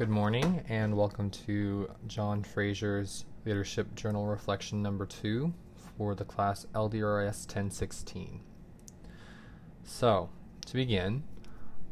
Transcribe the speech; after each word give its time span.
Good 0.00 0.08
morning 0.08 0.64
and 0.66 0.96
welcome 0.96 1.28
to 1.44 1.90
John 2.06 2.42
Fraser's 2.42 3.26
Leadership 3.44 3.94
Journal 3.94 4.24
Reflection 4.24 4.80
number 4.80 5.04
two 5.04 5.52
for 5.98 6.14
the 6.14 6.24
class 6.24 6.64
LDRS 6.74 7.44
1016. 7.44 8.40
So, 9.84 10.30
to 10.64 10.72
begin, 10.72 11.24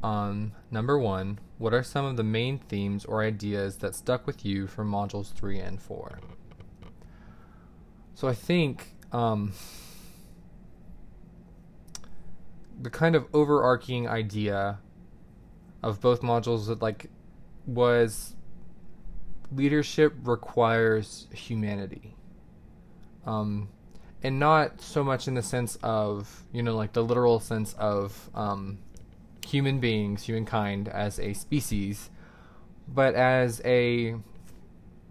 um, 0.02 0.52
number 0.70 0.98
one, 0.98 1.38
what 1.58 1.74
are 1.74 1.82
some 1.82 2.06
of 2.06 2.16
the 2.16 2.22
main 2.22 2.58
themes 2.58 3.04
or 3.04 3.22
ideas 3.22 3.76
that 3.80 3.94
stuck 3.94 4.26
with 4.26 4.42
you 4.42 4.66
from 4.66 4.90
modules 4.90 5.30
three 5.30 5.58
and 5.58 5.78
four? 5.78 6.18
So, 8.14 8.26
I 8.26 8.32
think 8.32 8.96
um, 9.12 9.52
the 12.80 12.88
kind 12.88 13.14
of 13.14 13.26
overarching 13.34 14.08
idea 14.08 14.78
of 15.82 16.00
both 16.00 16.22
modules 16.22 16.68
that 16.68 16.80
like 16.80 17.10
was 17.68 18.34
leadership 19.52 20.14
requires 20.24 21.28
humanity. 21.32 22.16
Um 23.26 23.68
and 24.22 24.40
not 24.40 24.80
so 24.80 25.04
much 25.04 25.28
in 25.28 25.34
the 25.34 25.42
sense 25.42 25.78
of 25.82 26.44
you 26.52 26.62
know 26.62 26.74
like 26.74 26.92
the 26.92 27.04
literal 27.04 27.38
sense 27.38 27.74
of 27.74 28.30
um 28.34 28.78
human 29.46 29.78
beings 29.78 30.24
humankind 30.24 30.88
as 30.88 31.20
a 31.20 31.32
species 31.32 32.10
but 32.88 33.14
as 33.14 33.62
a 33.64 34.16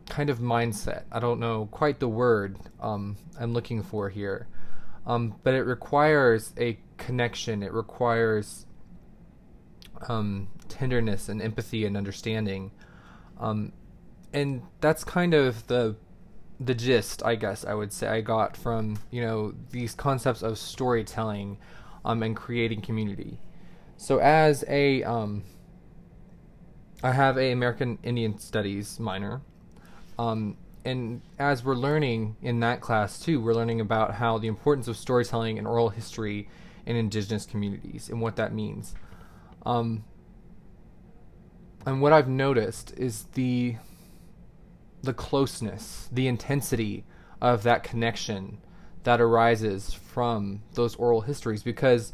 kind 0.09 0.29
of 0.29 0.39
mindset. 0.39 1.03
I 1.11 1.19
don't 1.19 1.39
know 1.39 1.67
quite 1.71 1.99
the 1.99 2.07
word 2.07 2.57
um 2.81 3.17
i'm 3.39 3.53
looking 3.53 3.83
for 3.83 4.09
here. 4.09 4.47
Um 5.05 5.35
but 5.43 5.53
it 5.53 5.63
requires 5.63 6.53
a 6.57 6.77
connection. 6.97 7.63
It 7.63 7.71
requires 7.71 8.65
um, 10.09 10.49
tenderness 10.69 11.29
and 11.29 11.41
empathy 11.41 11.85
and 11.85 11.97
understanding. 11.97 12.71
Um, 13.39 13.73
and 14.33 14.63
that's 14.81 15.03
kind 15.03 15.33
of 15.33 15.67
the 15.67 15.95
the 16.59 16.73
gist, 16.73 17.23
I 17.23 17.35
guess 17.35 17.63
I 17.65 17.75
would 17.75 17.93
say 17.93 18.07
I 18.07 18.21
got 18.21 18.57
from 18.57 18.97
you 19.11 19.21
know 19.21 19.53
these 19.71 19.93
concepts 19.93 20.41
of 20.41 20.57
storytelling 20.57 21.57
um, 22.03 22.23
and 22.23 22.35
creating 22.35 22.81
community. 22.81 23.39
So 23.97 24.19
as 24.19 24.63
a 24.67 25.03
um, 25.03 25.43
I 27.03 27.11
have 27.11 27.37
a 27.37 27.51
American 27.51 27.99
Indian 28.03 28.39
Studies 28.39 28.99
minor, 28.99 29.41
um, 30.17 30.57
and 30.83 31.21
as 31.37 31.63
we're 31.63 31.75
learning 31.75 32.37
in 32.41 32.59
that 32.61 32.81
class 32.81 33.19
too, 33.19 33.39
we're 33.39 33.53
learning 33.53 33.81
about 33.81 34.15
how 34.15 34.37
the 34.37 34.47
importance 34.47 34.87
of 34.87 34.97
storytelling 34.97 35.57
and 35.57 35.67
oral 35.67 35.89
history 35.89 36.49
in 36.85 36.95
indigenous 36.95 37.45
communities 37.45 38.09
and 38.09 38.21
what 38.21 38.35
that 38.37 38.53
means. 38.53 38.95
Um, 39.65 40.05
and 41.87 42.01
what 42.01 42.11
I've 42.11 42.27
noticed 42.27 42.93
is 42.97 43.23
the 43.33 43.77
the 45.01 45.13
closeness, 45.13 46.09
the 46.11 46.27
intensity 46.27 47.05
of 47.41 47.63
that 47.63 47.83
connection 47.83 48.57
that 49.03 49.21
arises 49.21 49.93
from 49.93 50.63
those 50.73 50.95
oral 50.95 51.21
histories. 51.21 51.63
Because 51.63 52.11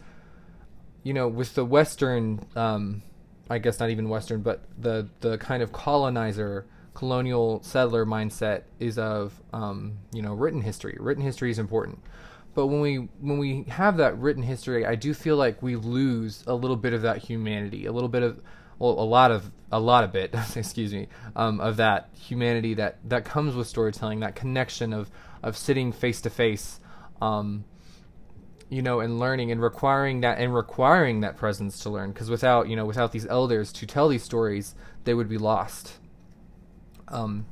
you 1.01 1.13
know 1.13 1.27
with 1.27 1.55
the 1.55 1.65
western 1.65 2.45
um, 2.55 3.01
i 3.49 3.57
guess 3.57 3.79
not 3.79 3.89
even 3.89 4.07
western 4.07 4.41
but 4.41 4.63
the 4.77 5.09
the 5.19 5.37
kind 5.37 5.61
of 5.61 5.73
colonizer 5.73 6.65
colonial 6.93 7.61
settler 7.61 8.05
mindset 8.05 8.63
is 8.79 8.97
of 8.97 9.41
um, 9.51 9.97
you 10.13 10.21
know 10.21 10.33
written 10.33 10.61
history. 10.61 10.95
Written 10.99 11.23
history 11.23 11.49
is 11.49 11.59
important. 11.59 11.99
But 12.53 12.67
when 12.67 12.79
we 12.79 12.95
when 13.19 13.39
we 13.39 13.63
have 13.69 13.97
that 13.97 14.15
written 14.19 14.43
history 14.43 14.85
i 14.85 14.93
do 14.93 15.15
feel 15.15 15.35
like 15.35 15.63
we 15.63 15.75
lose 15.75 16.43
a 16.45 16.53
little 16.53 16.77
bit 16.77 16.93
of 16.93 17.01
that 17.01 17.17
humanity 17.17 17.87
a 17.87 17.91
little 17.91 18.09
bit 18.09 18.21
of 18.21 18.43
well 18.79 18.91
a 18.91 19.03
lot 19.03 19.31
of 19.31 19.51
a 19.71 19.79
lot 19.79 20.03
of 20.03 20.15
it 20.15 20.33
excuse 20.55 20.93
me 20.93 21.07
um, 21.35 21.59
of 21.59 21.77
that 21.77 22.09
humanity 22.13 22.73
that 22.73 22.97
that 23.03 23.25
comes 23.25 23.55
with 23.55 23.67
storytelling 23.67 24.19
that 24.19 24.35
connection 24.35 24.93
of 24.93 25.09
of 25.41 25.57
sitting 25.57 25.91
face 25.91 26.21
to 26.21 26.29
face 26.29 26.79
you 28.73 28.81
know 28.81 28.99
and 28.99 29.19
learning 29.19 29.51
and 29.51 29.61
requiring 29.61 30.21
that 30.21 30.39
and 30.39 30.53
requiring 30.53 31.21
that 31.21 31.37
presence 31.37 31.79
to 31.79 31.89
learn. 31.89 32.11
Because 32.11 32.29
without 32.29 32.67
you 32.67 32.75
know 32.75 32.85
without 32.85 33.11
these 33.11 33.27
elders 33.27 33.71
to 33.73 33.85
tell 33.85 34.07
these 34.07 34.23
stories 34.23 34.73
they 35.03 35.13
would 35.13 35.29
be 35.29 35.37
lost. 35.37 35.99
Um, 37.07 37.45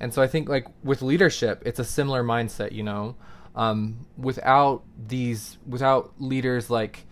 and 0.00 0.12
so 0.12 0.20
i 0.20 0.26
think 0.26 0.48
like 0.48 0.66
with 0.82 1.00
leadership 1.02 1.62
it's 1.64 1.78
a 1.78 1.84
similar 1.84 2.24
mindset 2.24 2.72
you 2.72 2.82
know? 2.82 3.14
Um, 3.54 4.06
without 4.16 4.82
these 4.98 5.56
without 5.64 6.12
leaders 6.18 6.68
like 6.68 7.04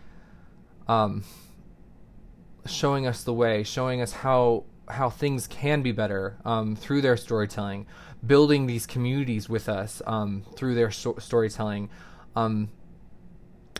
um, 0.88 1.22
showing 2.66 3.06
us 3.06 3.24
the 3.24 3.32
way 3.32 3.62
showing 3.62 4.00
us 4.00 4.12
how 4.12 4.64
how 4.88 5.08
things 5.08 5.46
can 5.46 5.82
be 5.82 5.92
better 5.92 6.36
um, 6.44 6.76
through 6.76 7.00
their 7.00 7.16
storytelling 7.16 7.86
building 8.24 8.66
these 8.66 8.86
communities 8.86 9.48
with 9.48 9.68
us 9.68 10.00
um, 10.06 10.44
through 10.54 10.74
their 10.74 10.90
so- 10.90 11.16
storytelling. 11.18 11.90
Um, 12.36 12.70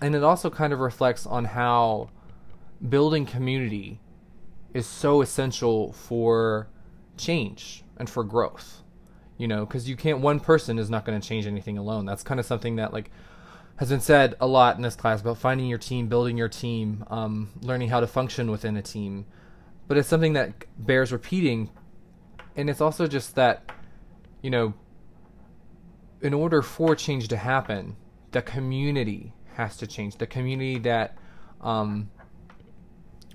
and 0.01 0.15
it 0.15 0.25
also 0.25 0.51
kind 0.51 0.73
of 0.73 0.81
reflects 0.81 1.27
on 1.27 1.45
how 1.45 2.11
building 2.87 3.25
community 3.25 4.01
is 4.75 4.87
so 4.87 5.21
essential 5.21 5.93
for 5.93 6.69
change 7.17 7.85
and 7.99 8.09
for 8.11 8.25
growth 8.25 8.83
you 9.37 9.47
know 9.47 9.65
because 9.65 9.89
you 9.89 9.97
can't 9.97 10.19
one 10.21 10.41
person 10.41 10.79
is 10.79 10.91
not 10.91 11.05
going 11.05 11.21
to 11.21 11.27
change 11.27 11.47
anything 11.47 11.79
alone. 11.79 12.05
That's 12.07 12.23
kind 12.23 12.41
of 12.41 12.47
something 12.47 12.77
that 12.77 12.93
like 12.93 13.11
has 13.83 13.89
been 13.89 14.01
said 14.01 14.37
a 14.41 14.47
lot 14.47 14.77
in 14.77 14.83
this 14.83 14.95
class 14.95 15.21
about 15.21 15.37
finding 15.37 15.67
your 15.67 15.77
team 15.77 16.07
building 16.07 16.37
your 16.37 16.49
team 16.49 17.05
um, 17.11 17.51
learning 17.63 17.89
how 17.89 17.99
to 17.99 18.07
function 18.07 18.49
within 18.49 18.77
a 18.77 18.83
team. 18.83 19.27
But 19.89 19.99
it's 19.99 20.09
something 20.09 20.35
that 20.35 20.53
bears 20.79 21.11
repeating. 21.11 21.69
And 22.55 22.71
it's 22.71 22.81
also 22.81 23.09
just 23.09 23.35
that 23.35 23.73
you 24.41 24.51
know 24.51 24.75
in 26.21 26.33
order 26.33 26.63
for 26.63 26.95
change 26.95 27.27
to 27.27 27.37
happen 27.37 27.97
the 28.31 28.41
community 28.41 29.33
has 29.55 29.77
to 29.79 29.89
change. 29.89 30.17
The 30.17 30.29
community 30.29 30.79
that 30.79 31.19
um, 31.61 32.09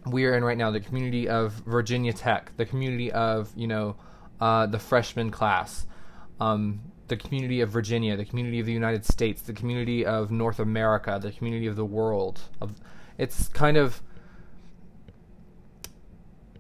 we 0.06 0.24
are 0.28 0.34
in 0.34 0.46
right 0.46 0.58
now 0.58 0.72
the 0.72 0.80
community 0.80 1.28
of 1.28 1.52
virginia 1.66 2.14
tech 2.14 2.56
the 2.56 2.66
community 2.66 3.12
of 3.12 3.52
you 3.58 3.68
know 3.68 3.98
uh, 4.40 4.66
the 4.66 4.80
freshman 4.80 5.30
class 5.30 5.86
um, 6.40 6.80
the 7.08 7.18
community 7.18 7.62
of 7.62 7.70
Virginia, 7.70 8.18
the 8.18 8.26
community 8.26 8.60
of 8.60 8.66
the 8.66 8.74
United 8.74 9.06
States, 9.06 9.42
the 9.42 9.54
community 9.54 10.06
of 10.06 10.32
North 10.32 10.60
America, 10.60 11.20
the 11.22 11.32
community 11.32 11.68
of 11.68 11.76
the 11.76 11.86
world. 11.86 12.42
Of, 12.62 12.76
it's 13.18 13.48
kind 13.50 13.78
of 13.78 14.02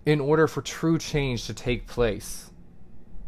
in 0.06 0.22
order 0.22 0.48
for 0.48 0.62
true 0.62 0.98
change 0.98 1.46
to 1.48 1.54
take 1.54 1.86
place, 1.86 2.52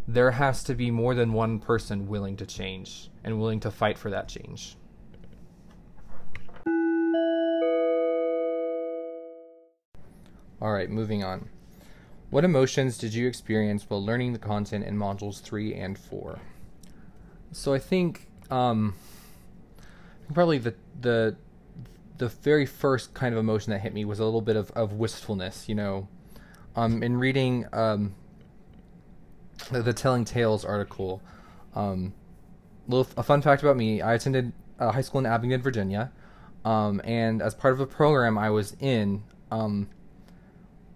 there 0.08 0.32
has 0.32 0.64
to 0.64 0.74
be 0.74 0.90
more 0.90 1.14
than 1.14 1.34
one 1.34 1.60
person 1.60 2.08
willing 2.08 2.38
to 2.38 2.46
change 2.46 3.10
and 3.24 3.40
willing 3.40 3.60
to 3.60 3.70
fight 3.70 3.98
for 3.98 4.10
that 4.10 4.30
change. 4.30 4.78
All 10.62 10.74
right, 10.74 10.90
moving 10.90 11.24
on. 11.24 11.50
What 12.30 12.46
emotions 12.46 12.98
did 12.98 13.14
you 13.14 13.28
experience 13.28 13.86
while 13.88 14.04
learning 14.04 14.34
the 14.34 14.40
content 14.40 14.86
in 14.86 14.98
modules 14.98 15.42
3 15.42 15.74
and 15.74 15.98
4? 15.98 16.40
So 17.52 17.74
I 17.74 17.80
think 17.80 18.28
um, 18.52 18.96
probably 20.34 20.58
the 20.58 20.76
the 21.00 21.36
the 22.18 22.28
very 22.28 22.66
first 22.66 23.14
kind 23.14 23.34
of 23.34 23.40
emotion 23.40 23.72
that 23.72 23.80
hit 23.80 23.94
me 23.94 24.04
was 24.06 24.20
a 24.20 24.26
little 24.26 24.42
bit 24.42 24.58
of, 24.58 24.72
of 24.72 24.94
wistfulness, 24.94 25.70
you 25.70 25.76
know. 25.76 26.08
Um, 26.76 27.02
in 27.02 27.18
reading 27.18 27.66
um, 27.72 28.14
the, 29.72 29.82
the 29.82 29.94
Telling 29.94 30.26
Tales 30.26 30.66
article, 30.66 31.22
um, 31.76 32.14
little 32.88 33.08
a 33.18 33.24
fun 33.24 33.42
fact 33.42 33.64
about 33.64 33.78
me: 33.78 34.02
I 34.02 34.14
attended 34.14 34.54
uh, 34.80 34.92
high 34.92 35.02
school 35.02 35.20
in 35.20 35.26
Abingdon, 35.26 35.62
Virginia, 35.62 36.12
um, 36.66 37.02
and 37.04 37.42
as 37.42 37.56
part 37.56 37.74
of 37.74 37.80
a 37.80 37.88
program 37.88 38.38
I 38.38 38.50
was 38.50 38.76
in, 38.80 39.24
um, 39.50 39.90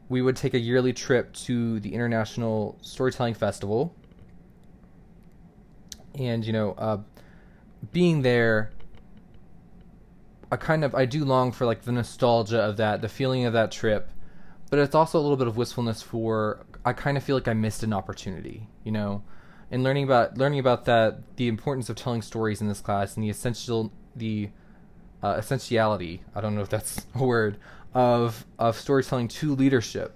we 0.09 0.21
would 0.21 0.35
take 0.35 0.53
a 0.53 0.59
yearly 0.59 0.93
trip 0.93 1.33
to 1.33 1.79
the 1.79 1.93
International 1.93 2.77
Storytelling 2.81 3.33
Festival. 3.33 3.95
And, 6.15 6.45
you 6.45 6.53
know, 6.53 6.73
uh, 6.77 6.97
being 7.91 8.21
there, 8.21 8.71
I 10.51 10.57
kind 10.57 10.83
of, 10.83 10.93
I 10.93 11.05
do 11.05 11.25
long 11.25 11.51
for 11.51 11.65
like 11.65 11.81
the 11.81 11.91
nostalgia 11.91 12.61
of 12.61 12.77
that, 12.77 13.01
the 13.01 13.09
feeling 13.09 13.45
of 13.45 13.53
that 13.53 13.71
trip. 13.71 14.09
But 14.69 14.79
it's 14.79 14.95
also 14.95 15.19
a 15.19 15.21
little 15.21 15.37
bit 15.37 15.47
of 15.47 15.57
wistfulness 15.57 16.01
for, 16.01 16.65
I 16.85 16.93
kind 16.93 17.17
of 17.17 17.23
feel 17.23 17.35
like 17.35 17.47
I 17.47 17.53
missed 17.53 17.83
an 17.83 17.93
opportunity, 17.93 18.67
you 18.83 18.91
know? 18.91 19.23
And 19.73 19.81
learning 19.81 20.03
about 20.03 20.37
learning 20.37 20.59
about 20.59 20.85
that, 20.85 21.35
the 21.37 21.47
importance 21.47 21.89
of 21.89 21.95
telling 21.95 22.21
stories 22.21 22.61
in 22.61 22.67
this 22.67 22.79
class, 22.79 23.15
and 23.15 23.23
the 23.23 23.31
essential, 23.31 23.91
the 24.15 24.49
uh, 25.23 25.35
essentiality. 25.39 26.21
I 26.35 26.41
don't 26.41 26.53
know 26.53 26.61
if 26.61 26.69
that's 26.69 27.07
a 27.15 27.23
word 27.23 27.57
of 27.95 28.45
of 28.59 28.77
storytelling 28.77 29.29
to 29.29 29.55
leadership. 29.55 30.15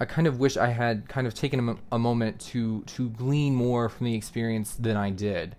I 0.00 0.06
kind 0.06 0.26
of 0.26 0.40
wish 0.40 0.56
I 0.56 0.68
had 0.68 1.08
kind 1.08 1.26
of 1.26 1.34
taken 1.34 1.68
a, 1.68 1.76
a 1.92 1.98
moment 1.98 2.40
to 2.40 2.82
to 2.82 3.10
glean 3.10 3.54
more 3.54 3.88
from 3.90 4.06
the 4.06 4.14
experience 4.14 4.74
than 4.74 4.96
I 4.96 5.10
did, 5.10 5.56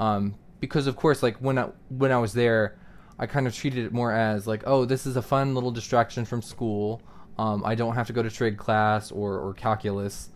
um, 0.00 0.34
because 0.60 0.88
of 0.88 0.96
course, 0.96 1.22
like 1.22 1.36
when 1.36 1.58
I 1.58 1.68
when 1.88 2.10
I 2.10 2.18
was 2.18 2.32
there, 2.32 2.76
I 3.18 3.26
kind 3.26 3.46
of 3.46 3.54
treated 3.54 3.84
it 3.84 3.92
more 3.92 4.12
as 4.12 4.46
like, 4.46 4.64
oh, 4.66 4.84
this 4.84 5.06
is 5.06 5.16
a 5.16 5.22
fun 5.22 5.54
little 5.54 5.70
distraction 5.70 6.24
from 6.24 6.42
school. 6.42 7.00
Um, 7.38 7.64
I 7.64 7.74
don't 7.74 7.94
have 7.94 8.06
to 8.08 8.12
go 8.12 8.22
to 8.22 8.30
trig 8.30 8.58
class 8.58 9.10
or, 9.10 9.38
or 9.38 9.54
calculus. 9.54 10.30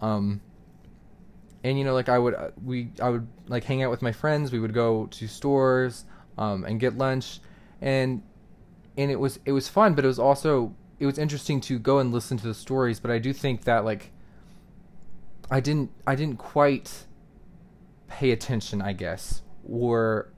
Um, 0.00 0.40
and 1.64 1.78
you 1.78 1.84
know, 1.84 1.94
like 1.94 2.08
I 2.08 2.18
would, 2.18 2.34
uh, 2.34 2.50
we, 2.62 2.90
I 3.02 3.08
would 3.08 3.26
like 3.48 3.64
hang 3.64 3.82
out 3.82 3.90
with 3.90 4.02
my 4.02 4.12
friends. 4.12 4.52
We 4.52 4.58
would 4.58 4.74
go 4.74 5.06
to 5.06 5.26
stores 5.26 6.04
um, 6.36 6.64
and 6.64 6.78
get 6.78 6.96
lunch, 6.96 7.40
and 7.80 8.22
and 8.96 9.10
it 9.10 9.18
was 9.18 9.40
it 9.44 9.52
was 9.52 9.68
fun, 9.68 9.94
but 9.94 10.04
it 10.04 10.08
was 10.08 10.18
also 10.18 10.74
it 10.98 11.06
was 11.06 11.18
interesting 11.18 11.60
to 11.62 11.78
go 11.78 11.98
and 11.98 12.12
listen 12.12 12.36
to 12.38 12.46
the 12.46 12.54
stories. 12.54 13.00
But 13.00 13.10
I 13.10 13.18
do 13.18 13.32
think 13.32 13.64
that 13.64 13.84
like 13.84 14.10
I 15.50 15.60
didn't 15.60 15.90
I 16.06 16.14
didn't 16.14 16.38
quite 16.38 17.06
pay 18.08 18.30
attention, 18.30 18.82
I 18.82 18.92
guess, 18.92 19.42
or 19.68 20.32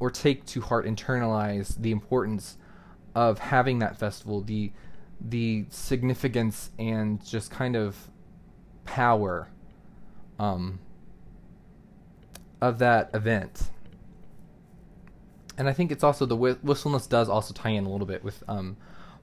or 0.00 0.10
take 0.10 0.44
to 0.46 0.60
heart, 0.60 0.84
internalize 0.84 1.80
the 1.80 1.92
importance 1.92 2.58
of 3.14 3.38
having 3.38 3.78
that 3.78 3.96
festival, 3.96 4.42
the 4.42 4.72
the 5.20 5.66
significance 5.70 6.70
and 6.78 7.24
just 7.24 7.50
kind 7.50 7.76
of 7.76 8.10
power 8.84 9.48
um, 10.38 10.80
of 12.60 12.78
that 12.80 13.10
event. 13.14 13.70
And 15.56 15.68
I 15.68 15.72
think 15.72 15.92
it's 15.92 16.02
also 16.02 16.26
the 16.26 16.36
wh- 16.36 16.64
wistfulness 16.64 17.06
does 17.06 17.28
also 17.28 17.54
tie 17.54 17.70
in 17.70 17.84
a 17.84 17.88
little 17.88 18.06
bit 18.06 18.24
with 18.24 18.42
um, 18.48 18.76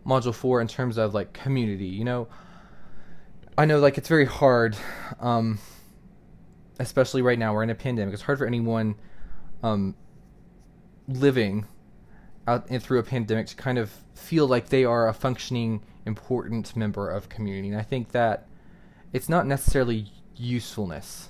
module 0.06 0.34
four 0.34 0.62
in 0.62 0.68
terms 0.68 0.98
of 0.98 1.14
like 1.14 1.34
community. 1.34 1.88
You 1.88 2.04
know, 2.04 2.28
I 3.58 3.66
know 3.66 3.80
like 3.80 3.98
it's 3.98 4.08
very 4.08 4.26
hard, 4.26 4.78
um, 5.20 5.60
especially 6.80 7.22
right 7.22 7.38
now 7.38 7.54
we're 7.54 7.64
in 7.64 7.70
a 7.70 7.76
pandemic. 7.76 8.14
It's 8.14 8.24
hard 8.24 8.38
for 8.40 8.46
anyone 8.46 8.96
um, 9.64 9.96
living 11.08 11.66
out 12.48 12.66
and 12.70 12.82
through 12.82 13.00
a 13.00 13.04
pandemic 13.04 13.48
to 13.48 13.56
kind 13.56 13.78
of 13.78 13.92
feel 14.16 14.48
like 14.48 14.70
they 14.70 14.86
are 14.86 15.08
a 15.08 15.14
functioning, 15.14 15.84
important 16.06 16.76
member 16.76 17.10
of 17.10 17.30
community. 17.30 17.70
And 17.70 17.78
I 17.78 17.84
think 17.84 18.12
that 18.12 18.48
it's 19.14 19.30
not 19.30 19.46
necessarily 19.46 20.08
usefulness, 20.36 21.30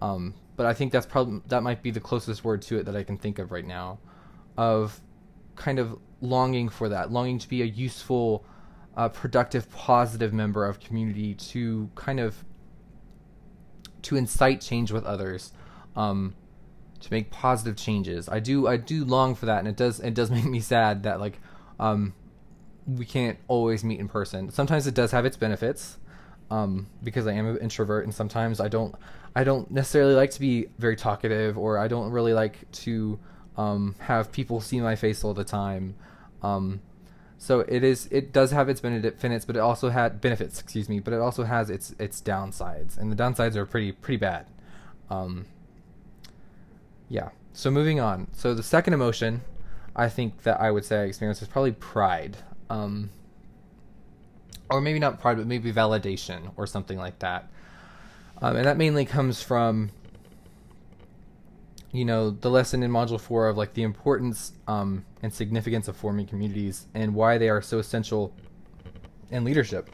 um, 0.00 0.34
but 0.56 0.66
I 0.66 0.74
think 0.74 0.92
that's 0.92 1.06
probably 1.06 1.40
that 1.46 1.62
might 1.62 1.82
be 1.82 1.90
the 1.90 2.00
closest 2.00 2.44
word 2.44 2.62
to 2.62 2.78
it 2.78 2.84
that 2.84 2.96
I 2.96 3.02
can 3.02 3.16
think 3.16 3.38
of 3.38 3.52
right 3.52 3.66
now, 3.66 3.98
of 4.56 5.00
kind 5.56 5.78
of 5.78 5.98
longing 6.22 6.70
for 6.70 6.88
that, 6.88 7.12
longing 7.12 7.38
to 7.38 7.48
be 7.48 7.60
a 7.60 7.66
useful, 7.66 8.46
uh, 8.96 9.10
productive, 9.10 9.70
positive 9.70 10.32
member 10.32 10.64
of 10.64 10.80
community 10.80 11.34
to 11.34 11.90
kind 11.94 12.18
of 12.18 12.44
to 14.02 14.16
incite 14.16 14.60
change 14.60 14.90
with 14.90 15.04
others. 15.04 15.52
Um, 15.94 16.34
to 17.02 17.12
make 17.12 17.30
positive 17.30 17.76
changes. 17.76 18.28
I 18.28 18.38
do 18.38 18.66
I 18.66 18.76
do 18.76 19.04
long 19.04 19.34
for 19.34 19.46
that, 19.46 19.58
and 19.58 19.68
it 19.68 19.76
does 19.76 20.00
it 20.00 20.14
does 20.14 20.30
make 20.36 20.44
me 20.44 20.60
sad 20.60 21.02
that 21.02 21.20
like 21.20 21.38
um, 21.78 22.14
we 22.86 23.04
can't 23.04 23.38
always 23.48 23.84
meet 23.84 24.00
in 24.00 24.08
person. 24.08 24.50
Sometimes 24.50 24.86
it 24.86 24.94
does 24.94 25.10
have 25.10 25.26
its 25.26 25.36
benefits 25.36 25.98
um, 26.50 26.88
because 27.02 27.26
I 27.26 27.32
am 27.32 27.46
an 27.46 27.58
introvert, 27.58 28.04
and 28.04 28.14
sometimes 28.14 28.60
I 28.60 28.68
don't 28.68 28.94
I 29.34 29.44
don't 29.44 29.70
necessarily 29.70 30.14
like 30.14 30.30
to 30.32 30.40
be 30.40 30.66
very 30.78 30.96
talkative, 30.96 31.58
or 31.58 31.78
I 31.78 31.88
don't 31.88 32.10
really 32.10 32.32
like 32.32 32.70
to 32.72 33.18
um, 33.56 33.94
have 33.98 34.32
people 34.32 34.60
see 34.60 34.80
my 34.80 34.96
face 34.96 35.24
all 35.24 35.34
the 35.34 35.44
time. 35.44 35.94
Um, 36.42 36.80
so 37.38 37.60
it 37.60 37.82
is 37.82 38.08
it 38.10 38.32
does 38.32 38.52
have 38.52 38.68
its 38.68 38.80
benefits, 38.80 39.44
but 39.44 39.56
it 39.56 39.60
also 39.60 39.88
had 39.88 40.20
benefits, 40.20 40.60
excuse 40.60 40.88
me, 40.88 41.00
but 41.00 41.12
it 41.12 41.20
also 41.20 41.44
has 41.44 41.70
its 41.70 41.94
its 41.98 42.20
downsides, 42.20 42.96
and 42.96 43.10
the 43.10 43.16
downsides 43.16 43.56
are 43.56 43.66
pretty 43.66 43.92
pretty 43.92 44.18
bad. 44.18 44.46
Um, 45.10 45.46
yeah. 47.08 47.30
So 47.52 47.70
moving 47.70 48.00
on. 48.00 48.28
So 48.32 48.54
the 48.54 48.62
second 48.62 48.94
emotion, 48.94 49.42
I 49.94 50.08
think 50.08 50.42
that 50.44 50.60
I 50.60 50.70
would 50.70 50.84
say 50.84 51.00
I 51.00 51.02
experienced 51.04 51.42
is 51.42 51.48
probably 51.48 51.72
pride. 51.72 52.36
Um, 52.70 53.10
or 54.70 54.80
maybe 54.80 54.98
not 54.98 55.20
pride, 55.20 55.36
but 55.36 55.46
maybe 55.46 55.70
validation 55.72 56.52
or 56.56 56.66
something 56.66 56.96
like 56.96 57.18
that. 57.18 57.50
Um, 58.40 58.56
and 58.56 58.64
that 58.64 58.78
mainly 58.78 59.04
comes 59.04 59.42
from, 59.42 59.90
you 61.92 62.06
know, 62.06 62.30
the 62.30 62.50
lesson 62.50 62.82
in 62.82 62.90
Module 62.90 63.20
4 63.20 63.48
of 63.48 63.56
like 63.58 63.74
the 63.74 63.82
importance 63.82 64.52
um, 64.66 65.04
and 65.22 65.32
significance 65.32 65.88
of 65.88 65.96
forming 65.96 66.26
communities 66.26 66.86
and 66.94 67.14
why 67.14 67.36
they 67.36 67.50
are 67.50 67.60
so 67.60 67.78
essential 67.78 68.34
in 69.30 69.44
leadership. 69.44 69.90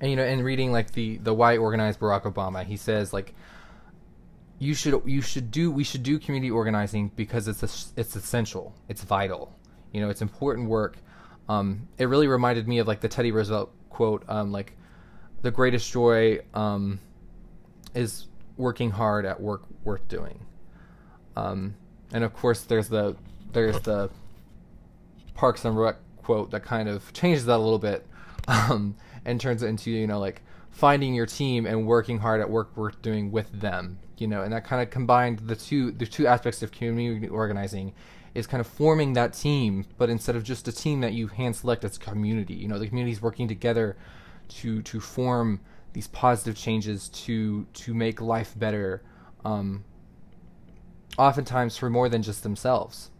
And, 0.00 0.10
you 0.10 0.16
know, 0.16 0.24
in 0.24 0.42
reading 0.42 0.70
like 0.70 0.92
the, 0.92 1.16
the 1.18 1.32
Why 1.32 1.56
Organized 1.56 1.98
Barack 1.98 2.22
Obama, 2.22 2.64
he 2.64 2.76
says 2.76 3.12
like, 3.12 3.34
you 4.60 4.74
should 4.74 5.00
you 5.06 5.22
should 5.22 5.52
do 5.52 5.70
we 5.70 5.84
should 5.84 6.02
do 6.02 6.18
community 6.18 6.50
organizing 6.50 7.12
because 7.14 7.46
it's 7.46 7.62
a, 7.62 8.00
it's 8.00 8.16
essential. 8.16 8.74
It's 8.88 9.04
vital. 9.04 9.56
You 9.92 10.00
know 10.00 10.10
it's 10.10 10.20
important 10.20 10.68
work. 10.68 10.98
Um, 11.48 11.86
it 11.96 12.06
really 12.06 12.26
reminded 12.26 12.66
me 12.66 12.78
of 12.78 12.88
like 12.88 13.00
the 13.00 13.08
Teddy 13.08 13.30
Roosevelt 13.30 13.72
quote 13.88 14.24
um, 14.28 14.50
like 14.50 14.76
the 15.42 15.52
greatest 15.52 15.92
joy 15.92 16.40
um, 16.54 16.98
is 17.94 18.26
working 18.56 18.90
hard 18.90 19.24
at 19.24 19.40
work 19.40 19.62
worth 19.84 20.06
doing 20.08 20.40
um, 21.38 21.74
and 22.12 22.24
of 22.24 22.32
course 22.34 22.62
there's 22.62 22.88
the 22.88 23.16
there's 23.52 23.80
the 23.80 24.10
Parks 25.34 25.64
and 25.64 25.78
Rec 25.78 25.96
quote 26.16 26.50
that 26.50 26.64
kind 26.64 26.88
of 26.88 27.12
changes 27.12 27.46
that 27.46 27.56
a 27.56 27.58
little 27.58 27.78
bit 27.78 28.06
um, 28.48 28.96
and 29.24 29.40
turns 29.40 29.62
it 29.62 29.68
into 29.68 29.90
you 29.90 30.06
know 30.06 30.18
like 30.18 30.42
finding 30.70 31.14
your 31.14 31.26
team 31.26 31.66
and 31.66 31.86
working 31.86 32.18
hard 32.18 32.40
at 32.40 32.50
work 32.50 32.76
worth 32.76 33.00
doing 33.02 33.30
with 33.30 33.50
them 33.60 33.98
you 34.20 34.26
know, 34.26 34.42
and 34.42 34.52
that 34.52 34.64
kind 34.64 34.82
of 34.82 34.90
combined 34.90 35.40
the 35.40 35.56
two 35.56 35.92
the 35.92 36.06
two 36.06 36.26
aspects 36.26 36.62
of 36.62 36.72
community 36.72 37.28
organizing 37.28 37.92
is 38.34 38.46
kind 38.46 38.60
of 38.60 38.66
forming 38.66 39.14
that 39.14 39.32
team, 39.32 39.86
but 39.96 40.10
instead 40.10 40.36
of 40.36 40.44
just 40.44 40.68
a 40.68 40.72
team 40.72 41.00
that 41.00 41.12
you 41.12 41.28
hand 41.28 41.56
select, 41.56 41.84
it's 41.84 41.98
community. 41.98 42.54
You 42.54 42.68
know, 42.68 42.78
the 42.78 42.86
community 42.86 43.12
is 43.12 43.22
working 43.22 43.48
together 43.48 43.96
to 44.48 44.82
to 44.82 45.00
form 45.00 45.60
these 45.92 46.08
positive 46.08 46.56
changes 46.56 47.08
to 47.10 47.66
to 47.74 47.94
make 47.94 48.20
life 48.20 48.54
better. 48.56 49.02
Um, 49.44 49.84
oftentimes 51.18 51.76
for 51.76 51.90
more 51.90 52.08
than 52.08 52.22
just 52.22 52.42
themselves. 52.42 53.10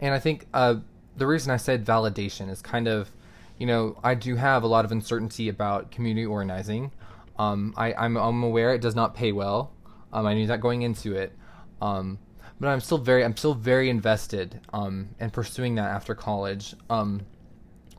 And 0.00 0.14
I 0.14 0.18
think 0.18 0.46
uh, 0.54 0.76
the 1.16 1.26
reason 1.26 1.50
I 1.50 1.56
said 1.56 1.84
validation 1.84 2.50
is 2.50 2.62
kind 2.62 2.86
of, 2.86 3.10
you 3.56 3.66
know, 3.66 3.98
I 4.04 4.14
do 4.14 4.36
have 4.36 4.62
a 4.62 4.68
lot 4.68 4.84
of 4.84 4.92
uncertainty 4.92 5.48
about 5.48 5.90
community 5.90 6.26
organizing. 6.26 6.92
Um, 7.38 7.74
I, 7.76 7.94
I'm, 7.94 8.16
I'm 8.16 8.42
aware 8.42 8.74
it 8.74 8.80
does 8.80 8.94
not 8.94 9.14
pay 9.14 9.32
well. 9.32 9.72
Um, 10.12 10.26
I 10.26 10.34
knew 10.34 10.46
that 10.46 10.60
going 10.60 10.82
into 10.82 11.16
it. 11.16 11.32
Um, 11.80 12.18
but 12.60 12.68
I'm 12.68 12.80
still 12.80 12.98
very 12.98 13.24
I'm 13.24 13.36
still 13.36 13.54
very 13.54 13.88
invested 13.88 14.60
um, 14.72 15.10
in 15.20 15.30
pursuing 15.30 15.76
that 15.76 15.90
after 15.90 16.14
college. 16.14 16.74
Um, 16.90 17.22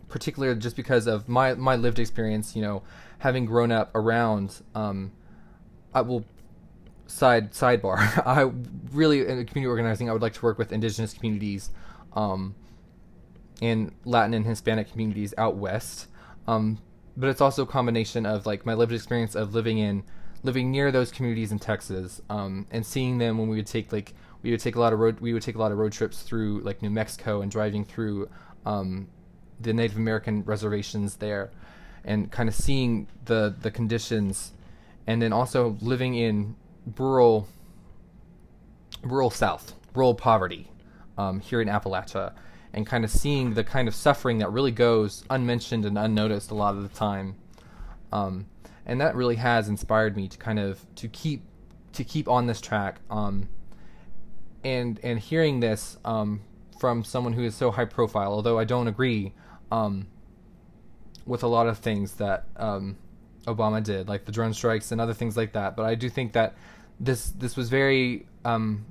particularly 0.09 0.59
just 0.59 0.75
because 0.75 1.07
of 1.07 1.29
my 1.29 1.53
my 1.53 1.75
lived 1.75 1.99
experience, 1.99 2.55
you 2.55 2.61
know, 2.61 2.83
having 3.19 3.45
grown 3.45 3.71
up 3.71 3.91
around. 3.95 4.61
Um, 4.75 5.13
I 5.93 6.01
will 6.01 6.25
side 7.09 7.51
sidebar. 7.51 7.97
I 8.25 8.51
really 8.91 9.19
in 9.19 9.45
community 9.45 9.67
organizing. 9.67 10.09
I 10.09 10.13
would 10.13 10.21
like 10.21 10.33
to 10.33 10.41
work 10.41 10.57
with 10.57 10.71
indigenous 10.71 11.13
communities, 11.13 11.71
um, 12.13 12.55
in 13.61 13.93
Latin 14.05 14.33
and 14.33 14.45
Hispanic 14.45 14.91
communities 14.91 15.33
out 15.37 15.55
west. 15.55 16.07
Um, 16.47 16.79
but 17.17 17.29
it's 17.29 17.41
also 17.41 17.63
a 17.63 17.67
combination 17.67 18.25
of 18.25 18.45
like 18.45 18.65
my 18.65 18.73
lived 18.73 18.93
experience 18.93 19.35
of 19.35 19.53
living 19.53 19.77
in 19.77 20.03
living 20.41 20.71
near 20.71 20.89
those 20.89 21.11
communities 21.11 21.51
in 21.51 21.59
Texas 21.59 22.21
um, 22.29 22.65
and 22.71 22.85
seeing 22.85 23.17
them 23.17 23.37
when 23.37 23.49
we 23.49 23.57
would 23.57 23.67
take 23.67 23.91
like 23.91 24.13
we 24.41 24.51
would 24.51 24.61
take 24.61 24.75
a 24.75 24.79
lot 24.79 24.93
of 24.93 24.99
road 24.99 25.19
we 25.19 25.33
would 25.33 25.41
take 25.41 25.55
a 25.55 25.59
lot 25.59 25.71
of 25.71 25.77
road 25.77 25.91
trips 25.91 26.21
through 26.21 26.61
like 26.61 26.81
New 26.81 26.89
Mexico 26.89 27.41
and 27.41 27.51
driving 27.51 27.83
through 27.83 28.29
um, 28.65 29.09
the 29.59 29.73
Native 29.73 29.97
American 29.97 30.43
reservations 30.45 31.17
there 31.17 31.51
and 32.05 32.31
kind 32.31 32.47
of 32.47 32.55
seeing 32.55 33.07
the 33.25 33.53
the 33.61 33.69
conditions 33.69 34.53
and 35.05 35.21
then 35.21 35.33
also 35.33 35.77
living 35.81 36.15
in 36.15 36.55
rural 36.97 37.47
rural 39.03 39.29
South 39.29 39.73
rural 39.93 40.13
poverty 40.13 40.69
um, 41.17 41.39
here 41.39 41.61
in 41.61 41.67
Appalachia 41.67 42.33
and 42.73 42.85
kind 42.85 43.03
of 43.03 43.11
seeing 43.11 43.53
the 43.53 43.63
kind 43.63 43.87
of 43.87 43.95
suffering 43.95 44.37
that 44.39 44.51
really 44.51 44.71
goes 44.71 45.23
unmentioned 45.29 45.85
and 45.85 45.97
unnoticed 45.97 46.51
a 46.51 46.55
lot 46.55 46.75
of 46.75 46.83
the 46.83 46.89
time. 46.89 47.35
Um, 48.11 48.45
and 48.85 49.01
that 49.01 49.15
really 49.15 49.35
has 49.35 49.67
inspired 49.69 50.15
me 50.15 50.27
to 50.27 50.37
kind 50.37 50.59
of 50.59 50.83
to 50.95 51.07
keep 51.07 51.43
to 51.93 52.03
keep 52.03 52.27
on 52.27 52.47
this 52.47 52.61
track. 52.61 52.99
Um, 53.09 53.49
and 54.63 54.99
and 55.03 55.19
hearing 55.19 55.59
this 55.59 55.97
um, 56.05 56.41
from 56.79 57.03
someone 57.03 57.33
who 57.33 57.43
is 57.43 57.55
so 57.55 57.71
high 57.71 57.85
profile, 57.85 58.31
although 58.31 58.59
I 58.59 58.65
don't 58.65 58.87
agree 58.87 59.33
um, 59.71 60.07
with 61.25 61.43
a 61.43 61.47
lot 61.47 61.67
of 61.67 61.77
things 61.77 62.13
that 62.15 62.45
um, 62.57 62.97
Obama 63.45 63.83
did, 63.83 64.07
like 64.07 64.25
the 64.25 64.31
drone 64.31 64.53
strikes 64.53 64.91
and 64.91 64.99
other 64.99 65.13
things 65.13 65.37
like 65.37 65.53
that. 65.53 65.75
But 65.75 65.85
I 65.85 65.95
do 65.95 66.09
think 66.09 66.33
that 66.33 66.55
this 66.99 67.29
this 67.29 67.55
was 67.55 67.69
very 67.69 68.27
um, 68.45 68.85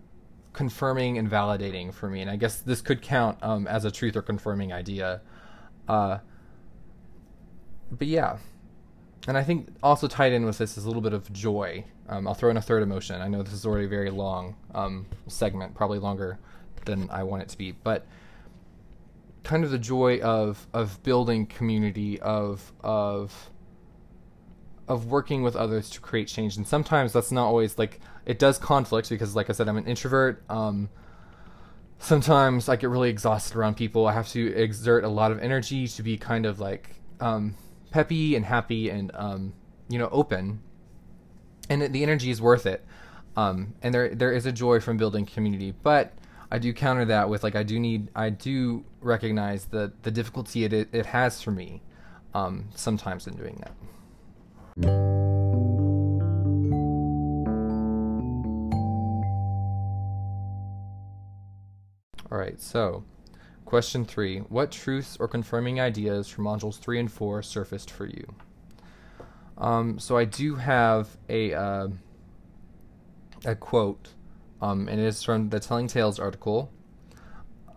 confirming 0.53 1.19
and 1.19 1.31
validating 1.31 1.93
for 1.93 2.09
me. 2.09 2.21
And 2.21 2.31
I 2.31 2.37
guess 2.37 2.61
this 2.61 2.81
could 2.81 3.03
count 3.03 3.39
um, 3.43 3.67
as 3.67 3.85
a 3.85 3.91
truth 3.91 4.17
or 4.17 4.23
confirming 4.23 4.73
idea. 4.73 5.21
Uh, 5.87 6.19
but 7.91 8.07
yeah. 8.07 8.39
And 9.27 9.37
I 9.37 9.45
think 9.45 9.69
also 9.83 10.09
tied 10.09 10.33
in 10.33 10.47
with 10.47 10.59
this 10.59 10.79
is 10.79 10.85
a 10.85 10.87
little 10.89 11.03
bit 11.03 11.13
of 11.13 11.31
joy. 11.33 11.85
Um, 12.09 12.27
I'll 12.27 12.35
throw 12.35 12.51
in 12.51 12.57
a 12.57 12.63
third 12.63 12.83
emotion. 12.83 13.21
I 13.21 13.29
know 13.29 13.43
this 13.43 13.53
is 13.53 13.67
already 13.67 13.85
a 13.85 13.89
very 13.89 14.11
long 14.11 14.57
um, 14.75 15.07
segment, 15.27 15.75
probably 15.75 15.99
longer 15.99 16.39
than 16.87 17.11
I 17.11 17.25
want 17.25 17.43
it 17.43 17.49
to 17.51 17.59
be. 17.59 17.73
But 17.73 18.07
kind 19.45 19.65
of 19.65 19.71
the 19.71 19.79
joy 19.79 20.21
of 20.21 20.67
of 20.73 21.03
building 21.03 21.47
community 21.47 22.21
of 22.21 22.73
of 22.81 23.51
of 24.89 25.07
working 25.07 25.43
with 25.43 25.55
others 25.57 25.91
to 25.91 26.01
create 26.01 26.29
change. 26.29 26.57
And 26.57 26.67
sometimes 26.67 27.13
that's 27.13 27.31
not 27.31 27.47
always 27.47 27.79
like 27.79 28.01
it 28.27 28.39
does 28.39 28.59
conflict 28.59 29.09
because 29.09 29.35
like 29.35 29.49
i 29.49 29.53
said 29.53 29.69
i'm 29.69 29.77
an 29.77 29.87
introvert. 29.87 30.43
Um, 30.49 30.89
sometimes 31.99 32.69
i 32.69 32.77
get 32.77 32.91
really 32.91 33.11
exhausted 33.11 33.57
around 33.57 33.77
people. 33.77 34.07
I 34.07 34.13
have 34.13 34.29
to 34.29 34.55
exert 34.55 35.05
a 35.05 35.09
lot 35.09 35.33
of 35.33 35.41
energy 35.41 35.87
to 35.89 36.03
be 36.03 36.17
kind 36.17 36.47
of 36.47 36.61
like 36.61 36.97
um, 37.21 37.55
peppy 37.91 38.37
and 38.37 38.45
happy 38.45 38.91
and 38.91 39.11
um, 39.15 39.53
you 39.89 39.99
know 39.99 40.09
open. 40.11 40.61
And 41.71 41.93
the 41.93 42.03
energy 42.03 42.31
is 42.31 42.41
worth 42.41 42.65
it. 42.67 42.85
Um, 43.37 43.75
and 43.83 43.95
there 43.95 44.15
there 44.15 44.33
is 44.33 44.47
a 44.47 44.53
joy 44.53 44.81
from 44.81 44.97
building 44.97 45.27
community. 45.27 45.73
But 45.83 46.13
I 46.51 46.59
do 46.59 46.73
counter 46.73 47.05
that 47.05 47.29
with 47.29 47.43
like 47.43 47.55
I 47.55 47.63
do 47.63 47.79
need 47.79 48.11
I 48.15 48.31
do 48.31 48.85
recognize 49.01 49.67
the 49.67 49.93
the 50.03 50.11
difficulty 50.11 50.65
it 50.65 50.73
it, 50.73 51.07
has 51.07 51.43
for 51.43 51.51
me 51.51 51.83
um, 52.35 52.69
sometimes 52.75 53.27
in 53.27 53.37
doing 53.37 53.57
that. 53.63 53.73
All 62.31 62.37
right, 62.39 62.61
so 62.61 63.05
question 63.65 64.05
three: 64.05 64.39
What 64.41 64.71
truths 64.71 65.17
or 65.19 65.29
confirming 65.29 65.81
ideas 65.81 66.29
from 66.29 66.45
modules 66.45 66.79
three 66.79 67.01
and 67.01 67.11
four 67.11 67.43
surfaced 67.43 67.91
for 67.91 68.07
you? 68.07 68.35
Um, 69.57 69.99
so 69.99 70.17
I 70.17 70.25
do 70.25 70.55
have 70.55 71.17
a 71.29 71.55
uh, 71.55 71.89
a 73.45 73.55
quote 73.57 74.15
um, 74.61 74.89
and 74.89 75.01
it 75.01 75.07
is 75.07 75.23
from 75.23 75.51
the 75.51 75.61
Telling 75.61 75.87
Tales 75.87 76.19
article. 76.19 76.71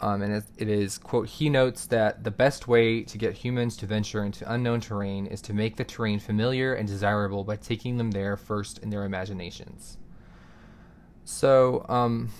Um, 0.01 0.23
and 0.23 0.33
it, 0.33 0.43
it 0.57 0.67
is, 0.67 0.97
quote, 0.97 1.29
he 1.29 1.47
notes 1.47 1.85
that 1.85 2.23
the 2.23 2.31
best 2.31 2.67
way 2.67 3.03
to 3.03 3.17
get 3.19 3.35
humans 3.35 3.77
to 3.77 3.85
venture 3.85 4.25
into 4.25 4.51
unknown 4.51 4.81
terrain 4.81 5.27
is 5.27 5.41
to 5.43 5.53
make 5.53 5.75
the 5.75 5.83
terrain 5.83 6.19
familiar 6.19 6.73
and 6.73 6.87
desirable 6.87 7.43
by 7.43 7.55
taking 7.55 7.97
them 7.97 8.09
there 8.09 8.35
first 8.35 8.79
in 8.79 8.89
their 8.89 9.05
imaginations. 9.05 9.99
So, 11.23 11.85
um, 11.87 12.31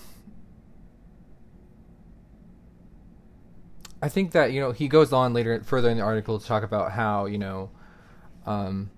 I 4.02 4.08
think 4.08 4.32
that, 4.32 4.50
you 4.50 4.60
know, 4.60 4.72
he 4.72 4.88
goes 4.88 5.12
on 5.12 5.32
later, 5.32 5.62
further 5.62 5.88
in 5.88 5.98
the 5.98 6.02
article 6.02 6.40
to 6.40 6.44
talk 6.44 6.64
about 6.64 6.90
how, 6.90 7.26
you 7.26 7.38
know, 7.38 7.70
um, 8.44 8.90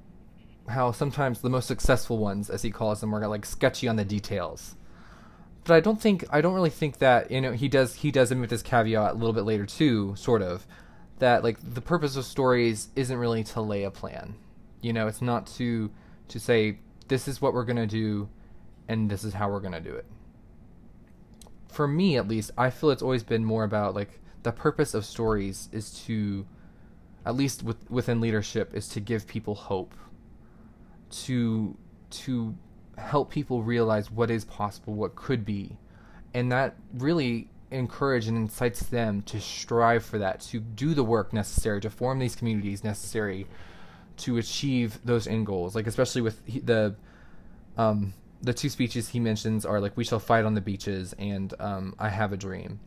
how 0.68 0.90
sometimes 0.90 1.42
the 1.42 1.50
most 1.50 1.66
successful 1.66 2.16
ones, 2.16 2.48
as 2.48 2.62
he 2.62 2.70
calls 2.70 3.02
them, 3.02 3.14
are 3.14 3.28
like 3.28 3.44
sketchy 3.44 3.88
on 3.88 3.96
the 3.96 4.06
details 4.06 4.76
but 5.64 5.74
I 5.74 5.80
don't 5.80 6.00
think 6.00 6.24
I 6.30 6.40
don't 6.40 6.54
really 6.54 6.70
think 6.70 6.98
that 6.98 7.30
you 7.30 7.40
know 7.40 7.52
he 7.52 7.68
does 7.68 7.96
he 7.96 8.10
does 8.10 8.30
admit 8.30 8.50
this 8.50 8.62
caveat 8.62 9.12
a 9.12 9.14
little 9.14 9.32
bit 9.32 9.44
later 9.44 9.66
too, 9.66 10.14
sort 10.16 10.42
of, 10.42 10.66
that 11.18 11.42
like 11.42 11.58
the 11.62 11.80
purpose 11.80 12.16
of 12.16 12.24
stories 12.24 12.88
isn't 12.94 13.16
really 13.16 13.44
to 13.44 13.60
lay 13.60 13.84
a 13.84 13.90
plan. 13.90 14.34
You 14.82 14.92
know, 14.92 15.06
it's 15.06 15.22
not 15.22 15.46
to 15.58 15.90
to 16.28 16.38
say 16.38 16.78
this 17.08 17.28
is 17.28 17.40
what 17.40 17.54
we're 17.54 17.64
gonna 17.64 17.86
do, 17.86 18.28
and 18.88 19.10
this 19.10 19.24
is 19.24 19.34
how 19.34 19.50
we're 19.50 19.60
gonna 19.60 19.80
do 19.80 19.94
it. 19.94 20.06
For 21.68 21.88
me, 21.88 22.16
at 22.16 22.28
least, 22.28 22.50
I 22.56 22.70
feel 22.70 22.90
it's 22.90 23.02
always 23.02 23.24
been 23.24 23.44
more 23.44 23.64
about 23.64 23.94
like 23.94 24.20
the 24.42 24.52
purpose 24.52 24.92
of 24.94 25.04
stories 25.04 25.68
is 25.72 25.98
to, 26.04 26.46
at 27.24 27.34
least 27.34 27.62
with, 27.62 27.90
within 27.90 28.20
leadership, 28.20 28.74
is 28.74 28.88
to 28.88 29.00
give 29.00 29.26
people 29.26 29.54
hope. 29.54 29.94
To 31.10 31.76
to 32.10 32.54
help 32.98 33.30
people 33.30 33.62
realize 33.62 34.10
what 34.10 34.30
is 34.30 34.44
possible, 34.44 34.94
what 34.94 35.14
could 35.14 35.44
be. 35.44 35.76
And 36.32 36.50
that 36.52 36.74
really 36.92 37.48
encourage 37.70 38.26
and 38.28 38.36
incites 38.36 38.80
them 38.84 39.22
to 39.22 39.40
strive 39.40 40.04
for 40.04 40.18
that, 40.18 40.40
to 40.40 40.60
do 40.60 40.94
the 40.94 41.04
work 41.04 41.32
necessary, 41.32 41.80
to 41.80 41.90
form 41.90 42.18
these 42.18 42.36
communities 42.36 42.84
necessary 42.84 43.46
to 44.16 44.36
achieve 44.38 44.98
those 45.04 45.26
end 45.26 45.46
goals. 45.46 45.74
Like 45.74 45.86
especially 45.86 46.22
with 46.22 46.44
the 46.66 46.94
um, 47.76 48.14
the 48.42 48.54
two 48.54 48.68
speeches 48.68 49.08
he 49.08 49.20
mentions 49.20 49.66
are 49.66 49.80
like 49.80 49.96
"We 49.96 50.04
shall 50.04 50.20
fight 50.20 50.44
on 50.44 50.54
the 50.54 50.60
beaches" 50.60 51.14
and 51.18 51.52
um, 51.58 51.94
"I 51.98 52.08
have 52.08 52.32
a 52.32 52.36
dream." 52.36 52.80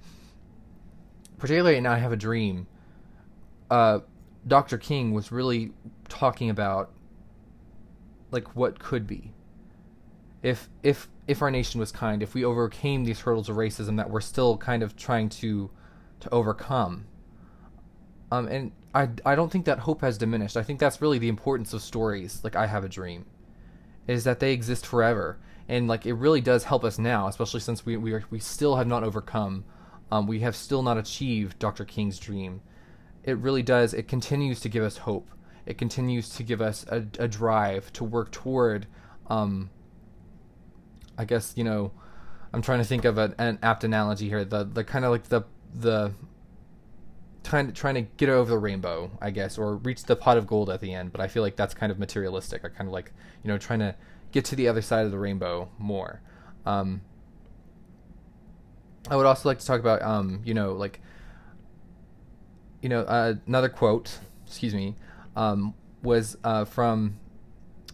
Particularly 1.37 1.77
in 1.77 1.85
"I 1.85 1.97
have 1.97 2.11
a 2.11 2.17
dream," 2.17 2.67
uh, 3.69 3.99
Dr. 4.45 4.77
King 4.77 5.13
was 5.13 5.31
really 5.31 5.71
talking 6.07 6.49
about 6.49 6.91
like 8.31 8.55
what 8.55 8.79
could 8.79 9.07
be, 9.07 9.31
if 10.41 10.69
if 10.83 11.09
if 11.27 11.41
our 11.41 11.51
nation 11.51 11.79
was 11.79 11.91
kind, 11.91 12.23
if 12.23 12.33
we 12.33 12.45
overcame 12.45 13.03
these 13.03 13.21
hurdles 13.21 13.49
of 13.49 13.57
racism 13.57 13.97
that 13.97 14.09
we're 14.09 14.21
still 14.21 14.57
kind 14.57 14.83
of 14.83 14.95
trying 14.95 15.29
to 15.29 15.69
to 16.19 16.29
overcome. 16.33 17.05
Um, 18.31 18.47
and 18.47 18.71
I 18.93 19.09
I 19.25 19.35
don't 19.35 19.51
think 19.51 19.65
that 19.65 19.79
hope 19.79 20.01
has 20.01 20.17
diminished. 20.17 20.57
I 20.57 20.63
think 20.63 20.79
that's 20.79 21.01
really 21.01 21.19
the 21.19 21.29
importance 21.29 21.73
of 21.73 21.81
stories 21.81 22.41
like 22.43 22.55
I 22.55 22.67
Have 22.67 22.83
a 22.83 22.89
Dream, 22.89 23.25
is 24.07 24.23
that 24.23 24.39
they 24.39 24.53
exist 24.53 24.85
forever, 24.85 25.37
and 25.67 25.87
like 25.87 26.05
it 26.05 26.13
really 26.13 26.41
does 26.41 26.65
help 26.65 26.83
us 26.83 26.99
now, 26.99 27.27
especially 27.27 27.59
since 27.59 27.85
we 27.85 27.97
we 27.97 28.13
are, 28.13 28.23
we 28.29 28.39
still 28.39 28.75
have 28.75 28.87
not 28.87 29.03
overcome, 29.03 29.65
um, 30.11 30.27
we 30.27 30.39
have 30.41 30.55
still 30.55 30.83
not 30.83 30.97
achieved 30.97 31.59
Dr. 31.59 31.85
King's 31.85 32.19
dream. 32.19 32.61
It 33.23 33.37
really 33.37 33.63
does. 33.63 33.93
It 33.93 34.07
continues 34.07 34.59
to 34.61 34.69
give 34.69 34.83
us 34.83 34.97
hope. 34.97 35.29
It 35.65 35.77
continues 35.77 36.29
to 36.29 36.43
give 36.43 36.61
us 36.61 36.85
a, 36.87 37.05
a 37.19 37.27
drive 37.27 37.91
to 37.93 38.05
work 38.05 38.31
toward 38.31 38.87
um, 39.29 39.69
I 41.17 41.25
guess 41.25 41.53
you 41.55 41.63
know, 41.63 41.91
I'm 42.53 42.61
trying 42.61 42.79
to 42.79 42.85
think 42.85 43.05
of 43.05 43.17
a, 43.17 43.33
an 43.37 43.59
apt 43.63 43.83
analogy 43.83 44.29
here. 44.29 44.45
The 44.45 44.63
the 44.63 44.83
kind 44.83 45.05
of 45.05 45.11
like 45.11 45.25
the 45.25 45.43
the 45.73 46.13
trying 47.43 47.67
to 47.67 47.73
trying 47.73 47.95
to 47.95 48.01
get 48.01 48.29
over 48.29 48.49
the 48.49 48.57
rainbow, 48.57 49.11
I 49.21 49.31
guess, 49.31 49.57
or 49.57 49.77
reach 49.77 50.03
the 50.03 50.15
pot 50.15 50.37
of 50.37 50.47
gold 50.47 50.69
at 50.69 50.81
the 50.81 50.93
end. 50.93 51.11
But 51.11 51.21
I 51.21 51.27
feel 51.27 51.43
like 51.43 51.55
that's 51.55 51.73
kind 51.73 51.91
of 51.91 51.99
materialistic. 51.99 52.65
I 52.65 52.69
kind 52.69 52.87
of 52.87 52.93
like 52.93 53.13
you 53.43 53.47
know 53.47 53.57
trying 53.57 53.79
to 53.79 53.95
get 54.31 54.45
to 54.45 54.55
the 54.55 54.67
other 54.67 54.81
side 54.81 55.05
of 55.05 55.11
the 55.11 55.19
rainbow 55.19 55.69
more. 55.77 56.21
Um, 56.65 57.01
I 59.09 59.15
would 59.15 59.25
also 59.25 59.47
like 59.47 59.59
to 59.59 59.65
talk 59.65 59.79
about 59.79 60.01
um, 60.01 60.41
you 60.43 60.53
know 60.53 60.73
like 60.73 60.99
you 62.81 62.89
know 62.89 63.01
uh, 63.01 63.35
another 63.47 63.69
quote. 63.69 64.19
Excuse 64.45 64.73
me. 64.73 64.95
Um, 65.35 65.73
was 66.03 66.37
uh, 66.43 66.65
from 66.65 67.19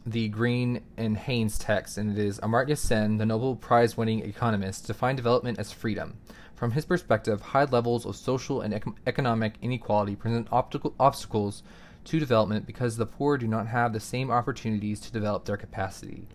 the 0.05 0.27
Green 0.27 0.81
and 0.97 1.15
Haines 1.15 1.57
text, 1.57 1.97
and 1.97 2.11
it 2.11 2.17
is 2.17 2.39
Amartya 2.39 2.77
Sen, 2.77 3.17
the 3.17 3.25
Nobel 3.25 3.55
Prize 3.55 3.95
winning 3.95 4.19
economist, 4.19 4.87
defined 4.87 5.17
development 5.17 5.59
as 5.59 5.71
freedom. 5.71 6.17
From 6.55 6.71
his 6.71 6.85
perspective, 6.85 7.41
high 7.41 7.63
levels 7.65 8.05
of 8.05 8.15
social 8.15 8.61
and 8.61 8.73
ec- 8.73 8.85
economic 9.07 9.55
inequality 9.61 10.15
present 10.15 10.47
optical 10.51 10.93
obstacles 10.99 11.63
to 12.05 12.19
development 12.19 12.65
because 12.65 12.97
the 12.97 13.05
poor 13.05 13.37
do 13.37 13.47
not 13.47 13.67
have 13.67 13.93
the 13.93 13.99
same 13.99 14.29
opportunities 14.29 14.99
to 14.99 15.11
develop 15.11 15.45
their 15.45 15.57
capacity. 15.57 16.27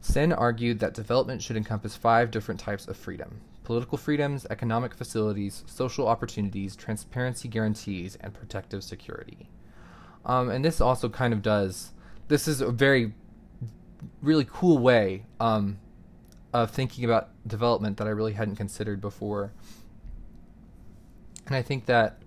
Sen 0.00 0.32
argued 0.32 0.78
that 0.80 0.94
development 0.94 1.42
should 1.42 1.56
encompass 1.56 1.96
five 1.96 2.30
different 2.30 2.60
types 2.60 2.86
of 2.86 2.96
freedom 2.96 3.40
political 3.64 3.96
freedoms, 3.96 4.44
economic 4.50 4.92
facilities, 4.92 5.62
social 5.66 6.08
opportunities, 6.08 6.74
transparency 6.74 7.46
guarantees, 7.46 8.16
and 8.20 8.34
protective 8.34 8.82
security. 8.82 9.48
Um, 10.24 10.50
and 10.50 10.64
this 10.64 10.80
also 10.80 11.08
kind 11.08 11.32
of 11.32 11.42
does 11.42 11.92
this 12.32 12.48
is 12.48 12.62
a 12.62 12.70
very 12.70 13.12
really 14.22 14.46
cool 14.50 14.78
way 14.78 15.26
um, 15.38 15.78
of 16.54 16.70
thinking 16.70 17.04
about 17.04 17.28
development 17.46 17.98
that 17.98 18.06
I 18.06 18.10
really 18.10 18.32
hadn't 18.32 18.56
considered 18.56 19.02
before. 19.02 19.52
And 21.46 21.54
I 21.54 21.60
think 21.60 21.84
that 21.86 22.22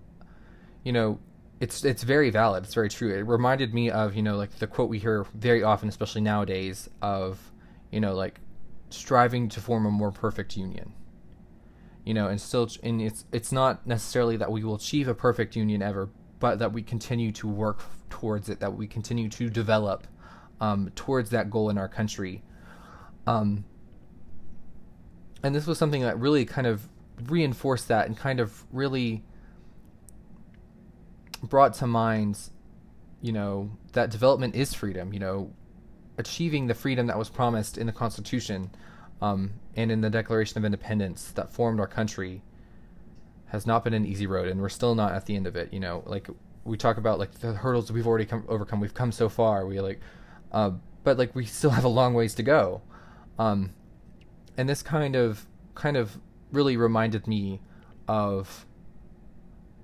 you 0.84 0.92
know 0.92 1.18
it's 1.58 1.84
it's 1.84 2.04
very 2.04 2.30
valid. 2.30 2.62
It's 2.62 2.74
very 2.74 2.88
true. 2.88 3.12
It 3.12 3.22
reminded 3.22 3.74
me 3.74 3.90
of 3.90 4.14
you 4.14 4.22
know 4.22 4.36
like 4.36 4.56
the 4.60 4.68
quote 4.68 4.88
we 4.88 5.00
hear 5.00 5.26
very 5.34 5.64
often, 5.64 5.88
especially 5.88 6.20
nowadays, 6.20 6.88
of 7.02 7.50
you 7.90 7.98
know 7.98 8.14
like 8.14 8.38
striving 8.90 9.48
to 9.48 9.60
form 9.60 9.86
a 9.86 9.90
more 9.90 10.12
perfect 10.12 10.56
union. 10.56 10.92
You 12.04 12.14
know, 12.14 12.28
and 12.28 12.40
still, 12.40 12.70
and 12.84 13.02
it's 13.02 13.24
it's 13.32 13.50
not 13.50 13.84
necessarily 13.88 14.36
that 14.36 14.52
we 14.52 14.62
will 14.62 14.76
achieve 14.76 15.08
a 15.08 15.14
perfect 15.14 15.56
union 15.56 15.82
ever, 15.82 16.10
but 16.38 16.58
that 16.58 16.72
we 16.72 16.82
continue 16.82 17.32
to 17.32 17.48
work 17.48 17.82
towards 18.10 18.48
it, 18.48 18.60
that 18.60 18.74
we 18.74 18.86
continue 18.86 19.28
to 19.28 19.48
develop 19.48 20.06
um, 20.60 20.90
towards 20.94 21.30
that 21.30 21.50
goal 21.50 21.70
in 21.70 21.78
our 21.78 21.88
country. 21.88 22.42
Um, 23.26 23.64
and 25.42 25.54
this 25.54 25.66
was 25.66 25.78
something 25.78 26.02
that 26.02 26.18
really 26.18 26.44
kind 26.44 26.66
of 26.66 26.88
reinforced 27.24 27.88
that 27.88 28.06
and 28.06 28.16
kind 28.16 28.40
of 28.40 28.64
really 28.72 29.24
brought 31.42 31.74
to 31.74 31.86
mind, 31.86 32.38
you 33.20 33.32
know, 33.32 33.70
that 33.92 34.10
development 34.10 34.54
is 34.54 34.74
freedom, 34.74 35.12
you 35.12 35.18
know, 35.18 35.52
achieving 36.18 36.66
the 36.66 36.74
freedom 36.74 37.06
that 37.06 37.18
was 37.18 37.28
promised 37.28 37.78
in 37.78 37.86
the 37.86 37.92
Constitution 37.92 38.70
um, 39.20 39.52
and 39.74 39.90
in 39.90 40.00
the 40.00 40.10
Declaration 40.10 40.58
of 40.58 40.64
Independence 40.64 41.32
that 41.32 41.50
formed 41.50 41.80
our 41.80 41.86
country 41.86 42.42
has 43.46 43.66
not 43.66 43.84
been 43.84 43.94
an 43.94 44.04
easy 44.04 44.26
road, 44.26 44.48
and 44.48 44.60
we're 44.60 44.68
still 44.68 44.94
not 44.94 45.12
at 45.12 45.26
the 45.26 45.36
end 45.36 45.46
of 45.46 45.56
it. 45.56 45.72
You 45.72 45.80
know, 45.80 46.02
like 46.06 46.28
we 46.64 46.76
talk 46.76 46.96
about 46.96 47.18
like 47.18 47.32
the 47.40 47.52
hurdles 47.52 47.92
we've 47.92 48.06
already 48.06 48.26
come 48.26 48.44
overcome. 48.48 48.80
We've 48.80 48.94
come 48.94 49.12
so 49.12 49.28
far. 49.28 49.66
We 49.66 49.80
like, 49.80 50.00
uh, 50.52 50.72
but 51.04 51.18
like 51.18 51.34
we 51.34 51.44
still 51.46 51.70
have 51.70 51.84
a 51.84 51.88
long 51.88 52.14
ways 52.14 52.34
to 52.36 52.42
go. 52.42 52.82
Um, 53.38 53.70
and 54.56 54.68
this 54.68 54.82
kind 54.82 55.14
of 55.14 55.46
kind 55.74 55.96
of 55.96 56.18
really 56.52 56.76
reminded 56.76 57.26
me 57.26 57.60
of 58.08 58.66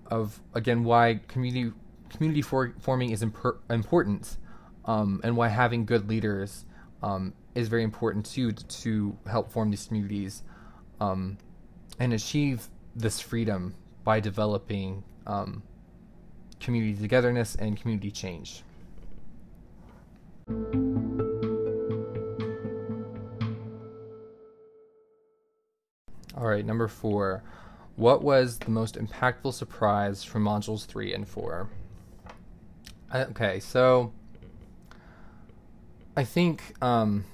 of 0.07 0.40
again 0.54 0.85
why 0.85 1.21
community 1.28 1.73
community 2.11 2.42
for, 2.42 2.75
forming 2.78 3.11
is 3.11 3.23
important, 3.23 4.37
um, 4.85 5.21
and 5.25 5.37
why 5.37 5.49
having 5.49 5.85
good 5.85 6.09
leaders 6.09 6.64
um, 7.02 7.33
is 7.54 7.69
very 7.69 7.83
important 7.83 8.26
too 8.26 8.52
to, 8.52 8.66
to 8.66 9.19
help 9.26 9.50
form 9.50 9.71
these 9.71 9.87
communities 9.87 10.42
um, 11.00 11.38
and 11.99 12.12
achieve 12.12 12.69
this 12.95 13.21
freedom 13.21 13.75
by 14.05 14.21
developing 14.21 15.03
um, 15.27 15.63
community 16.61 17.01
togetherness 17.01 17.55
and 17.57 17.81
community 17.81 18.11
change. 18.11 18.63
All 26.37 26.49
right, 26.49 26.65
number 26.65 26.89
four. 26.89 27.43
What 27.97 28.23
was 28.23 28.59
the 28.59 28.71
most 28.71 28.97
impactful 28.97 29.53
surprise 29.53 30.25
from 30.25 30.45
modules 30.45 30.87
three 30.87 31.13
and 31.13 31.29
four? 31.29 31.69
Okay, 33.15 33.61
so 33.61 34.13
I 36.17 36.25
think 36.25 36.75
um, 36.83 37.25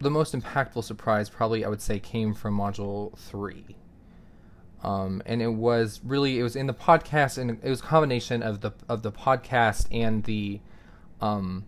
the 0.00 0.10
most 0.10 0.34
impactful 0.34 0.84
surprise 0.84 1.28
probably 1.28 1.64
I 1.64 1.68
would 1.68 1.82
say 1.82 1.98
came 1.98 2.34
from 2.34 2.56
module 2.56 3.16
three. 3.18 3.76
Um, 4.82 5.22
and 5.26 5.42
it 5.42 5.52
was 5.52 6.00
really 6.02 6.38
it 6.38 6.42
was 6.42 6.56
in 6.56 6.66
the 6.66 6.74
podcast 6.74 7.36
and 7.36 7.50
it 7.62 7.68
was 7.68 7.80
a 7.80 7.84
combination 7.84 8.42
of 8.42 8.62
the 8.62 8.72
of 8.88 9.02
the 9.02 9.12
podcast 9.12 9.86
and 9.90 10.24
the 10.24 10.60
um, 11.20 11.66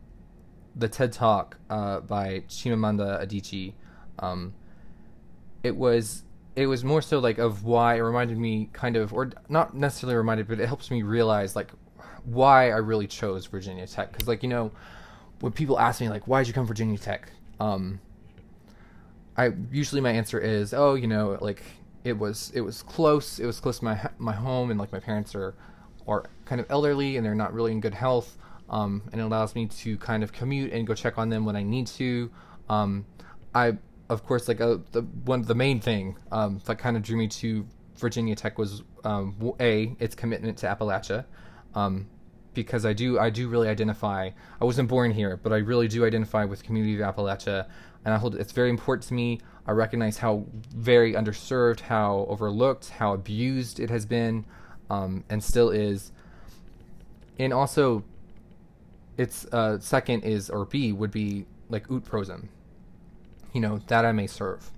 the 0.75 0.89
TED 0.89 1.13
Talk 1.13 1.59
uh, 1.69 2.01
by 2.01 2.45
Chimamanda 2.49 3.23
Adichie. 3.23 3.75
Um, 4.19 4.55
it 5.63 5.77
was 5.77 6.25
it 6.57 6.67
was 6.67 6.85
more 6.85 7.03
so 7.03 7.19
like 7.19 7.39
of 7.39 7.65
why 7.65 7.97
it 7.97 8.01
reminded 8.01 8.39
me 8.39 8.71
kind 8.73 8.97
of 8.97 9.13
or 9.13 9.31
not 9.49 9.75
necessarily 9.75 10.17
reminded 10.17 10.49
but 10.49 10.61
it 10.61 10.67
helps 10.67 10.91
me 10.91 11.03
realize 11.03 11.57
like 11.57 11.71
why 12.25 12.71
I 12.71 12.77
really 12.77 13.07
chose 13.07 13.47
Virginia 13.47 13.87
Tech 13.87 14.13
because 14.13 14.29
like 14.29 14.43
you 14.43 14.49
know 14.49 14.71
when 15.41 15.53
people 15.53 15.79
ask 15.79 16.01
me 16.01 16.09
like 16.09 16.27
why 16.27 16.41
did 16.41 16.49
you 16.49 16.55
come 16.55 16.67
Virginia 16.67 16.99
Tech 16.99 17.31
um 17.61 18.01
I 19.37 19.53
usually 19.71 20.01
my 20.01 20.11
answer 20.11 20.39
is 20.39 20.75
oh 20.75 20.95
you 20.95 21.07
know 21.07 21.39
like 21.41 21.63
it 22.05 22.19
was 22.19 22.51
it 22.55 22.61
was 22.61 22.83
close 22.83 23.39
it 23.39 23.47
was 23.47 23.61
close 23.61 23.79
to 23.79 23.85
my 23.85 24.11
my 24.19 24.33
home 24.33 24.71
and 24.71 24.79
like 24.79 24.93
my 24.93 25.01
parents 25.01 25.35
are 25.35 25.55
are 26.07 26.25
kind 26.45 26.61
of 26.61 26.67
elderly 26.71 27.17
and 27.17 27.25
they're 27.25 27.35
not 27.35 27.55
really 27.55 27.73
in 27.73 27.81
good 27.81 27.95
health 27.95 28.37
um 28.69 29.03
and 29.13 29.21
it 29.21 29.25
allows 29.25 29.55
me 29.55 29.67
to 29.67 29.97
kind 29.99 30.23
of 30.23 30.33
commute 30.33 30.73
and 30.73 30.87
go 30.87 30.95
check 30.95 31.19
on 31.19 31.29
them 31.29 31.45
when 31.45 31.57
I 31.57 31.63
need 31.63 31.87
to. 31.89 32.31
Um 32.69 33.07
I 33.55 33.79
of 34.13 34.25
course, 34.25 34.47
like 34.47 34.61
uh, 34.61 34.79
the 34.93 35.03
one 35.25 35.43
the 35.43 35.55
main 35.55 35.81
thing 35.81 36.17
um, 36.31 36.61
that 36.67 36.79
kind 36.79 36.97
of 36.97 37.03
drew 37.03 37.17
me 37.17 37.29
to 37.29 37.67
Virginia 37.97 38.37
Tech 38.37 38.59
was 38.59 38.83
um, 39.05 39.35
a 39.59 39.97
its 39.99 40.15
commitment 40.15 40.59
to 40.59 40.67
Appalachia, 40.67 41.25
um, 41.75 42.07
because 42.55 42.85
I 42.85 42.93
do 42.93 43.19
I 43.19 43.31
do 43.31 43.49
really 43.49 43.69
identify. 43.69 44.31
I 44.61 44.65
wasn't 44.65 44.89
born 44.89 45.13
here, 45.13 45.39
but 45.43 45.53
I 45.53 45.59
really 45.59 45.89
do 45.89 46.05
identify 46.05 46.45
with 46.45 46.61
the 46.61 46.65
community 46.67 47.01
of 47.01 47.15
Appalachia, 47.15 47.69
and 48.05 48.15
I 48.15 48.19
hold 48.19 48.35
it's 48.35 48.53
very 48.53 48.71
important 48.71 49.07
to 49.09 49.15
me. 49.15 49.41
I 49.67 49.73
recognize 49.73 50.19
how 50.19 50.45
very 50.75 51.13
underserved, 51.15 51.81
how 51.81 52.27
overlooked, 52.29 52.91
how 52.91 53.15
abused 53.15 53.79
it 53.79 53.91
has 53.91 54.05
been, 54.07 54.45
um, 54.91 55.25
and 55.31 55.43
still 55.43 55.71
is. 55.71 56.13
And 57.39 57.53
also, 57.53 58.05
its 59.17 59.47
uh, 59.47 59.79
second 59.79 60.25
is 60.25 60.51
or 60.51 60.65
B 60.67 60.93
would 60.93 61.11
be 61.11 61.47
like 61.69 61.91
ut 61.91 62.05
you 63.53 63.61
know, 63.61 63.79
that 63.87 64.05
I 64.05 64.13
may 64.13 64.27
serve. 64.27 64.71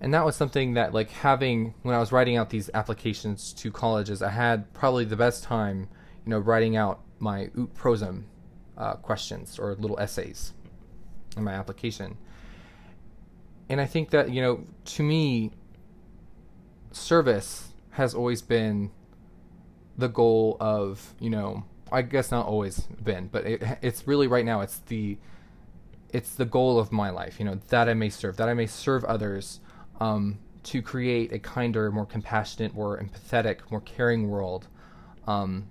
And 0.00 0.12
that 0.12 0.24
was 0.24 0.36
something 0.36 0.74
that, 0.74 0.92
like, 0.92 1.10
having, 1.10 1.74
when 1.82 1.94
I 1.94 1.98
was 1.98 2.12
writing 2.12 2.36
out 2.36 2.50
these 2.50 2.68
applications 2.74 3.52
to 3.54 3.70
colleges, 3.70 4.22
I 4.22 4.30
had 4.30 4.72
probably 4.74 5.04
the 5.04 5.16
best 5.16 5.42
time, 5.42 5.88
you 6.26 6.30
know, 6.30 6.38
writing 6.38 6.76
out 6.76 7.00
my 7.18 7.44
ut 7.44 7.74
prosim 7.74 8.24
uh, 8.76 8.94
questions 8.94 9.58
or 9.58 9.74
little 9.76 9.98
essays 9.98 10.52
in 11.36 11.44
my 11.44 11.52
application. 11.52 12.18
And 13.68 13.80
I 13.80 13.86
think 13.86 14.10
that, 14.10 14.30
you 14.30 14.42
know, 14.42 14.64
to 14.84 15.02
me, 15.02 15.52
service 16.92 17.72
has 17.90 18.14
always 18.14 18.42
been 18.42 18.90
the 19.96 20.08
goal 20.08 20.56
of, 20.60 21.14
you 21.18 21.30
know, 21.30 21.64
I 21.90 22.02
guess 22.02 22.30
not 22.30 22.46
always 22.46 22.80
been, 23.02 23.28
but 23.28 23.46
it, 23.46 23.62
it's 23.80 24.06
really 24.06 24.26
right 24.26 24.44
now, 24.44 24.60
it's 24.60 24.78
the 24.86 25.18
it's 26.12 26.34
the 26.34 26.44
goal 26.44 26.78
of 26.78 26.92
my 26.92 27.10
life, 27.10 27.38
you 27.38 27.44
know, 27.44 27.58
that 27.68 27.88
I 27.88 27.94
may 27.94 28.08
serve, 28.08 28.36
that 28.36 28.48
I 28.48 28.54
may 28.54 28.66
serve 28.66 29.04
others, 29.04 29.60
um, 30.00 30.38
to 30.62 30.80
create 30.80 31.32
a 31.32 31.38
kinder, 31.38 31.90
more 31.90 32.06
compassionate, 32.06 32.74
more 32.74 32.98
empathetic, 32.98 33.70
more 33.70 33.80
caring 33.80 34.28
world. 34.28 34.68
Um, 35.26 35.68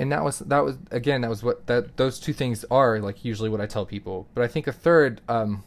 and 0.00 0.10
that 0.10 0.24
was 0.24 0.38
that 0.38 0.64
was 0.64 0.78
again 0.90 1.20
that 1.20 1.28
was 1.28 1.42
what 1.42 1.66
that 1.66 1.98
those 1.98 2.18
two 2.18 2.32
things 2.32 2.64
are 2.70 3.00
like 3.00 3.22
usually 3.22 3.50
what 3.50 3.60
I 3.60 3.66
tell 3.66 3.84
people. 3.84 4.26
But 4.34 4.42
I 4.42 4.48
think 4.48 4.66
a 4.66 4.72
third 4.72 5.20
um, 5.28 5.62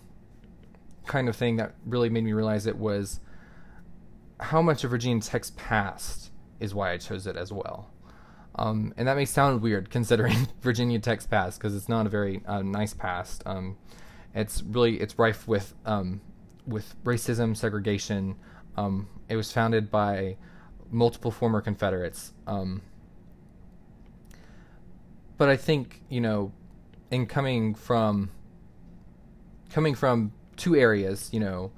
kind 1.05 1.29
of 1.29 1.35
thing 1.35 1.57
that 1.57 1.75
really 1.85 2.09
made 2.09 2.23
me 2.23 2.33
realize 2.33 2.65
it 2.65 2.77
was 2.77 3.19
how 4.39 4.59
much 4.63 4.83
of 4.83 4.89
Virginia 4.89 5.21
Tech's 5.21 5.51
past 5.51 6.31
is 6.59 6.73
why 6.73 6.91
I 6.91 6.97
chose 6.97 7.27
it 7.27 7.37
as 7.37 7.53
well. 7.53 7.91
Um, 8.55 8.93
and 8.97 9.07
that 9.07 9.15
may 9.15 9.25
sound 9.25 9.61
weird 9.61 9.91
considering 9.91 10.47
Virginia 10.61 10.97
Tech's 10.97 11.27
past 11.27 11.59
because 11.59 11.75
it's 11.75 11.87
not 11.87 12.07
a 12.07 12.09
very 12.09 12.41
uh, 12.47 12.63
nice 12.63 12.95
past. 12.95 13.43
Um, 13.45 13.77
it's 14.33 14.63
really 14.63 14.99
it's 14.99 15.19
rife 15.19 15.47
with 15.47 15.75
um, 15.85 16.21
with 16.65 16.95
racism, 17.03 17.55
segregation. 17.55 18.35
Um, 18.77 19.09
it 19.29 19.35
was 19.35 19.51
founded 19.51 19.91
by 19.91 20.37
multiple 20.89 21.29
former 21.29 21.61
Confederates. 21.61 22.33
Um, 22.47 22.81
but 25.37 25.49
I 25.49 25.57
think 25.57 26.01
you 26.09 26.21
know, 26.21 26.51
in 27.11 27.25
coming 27.25 27.75
from 27.75 28.29
coming 29.71 29.95
from 29.95 30.31
two 30.55 30.75
areas, 30.75 31.29
you 31.31 31.39
know, 31.39 31.71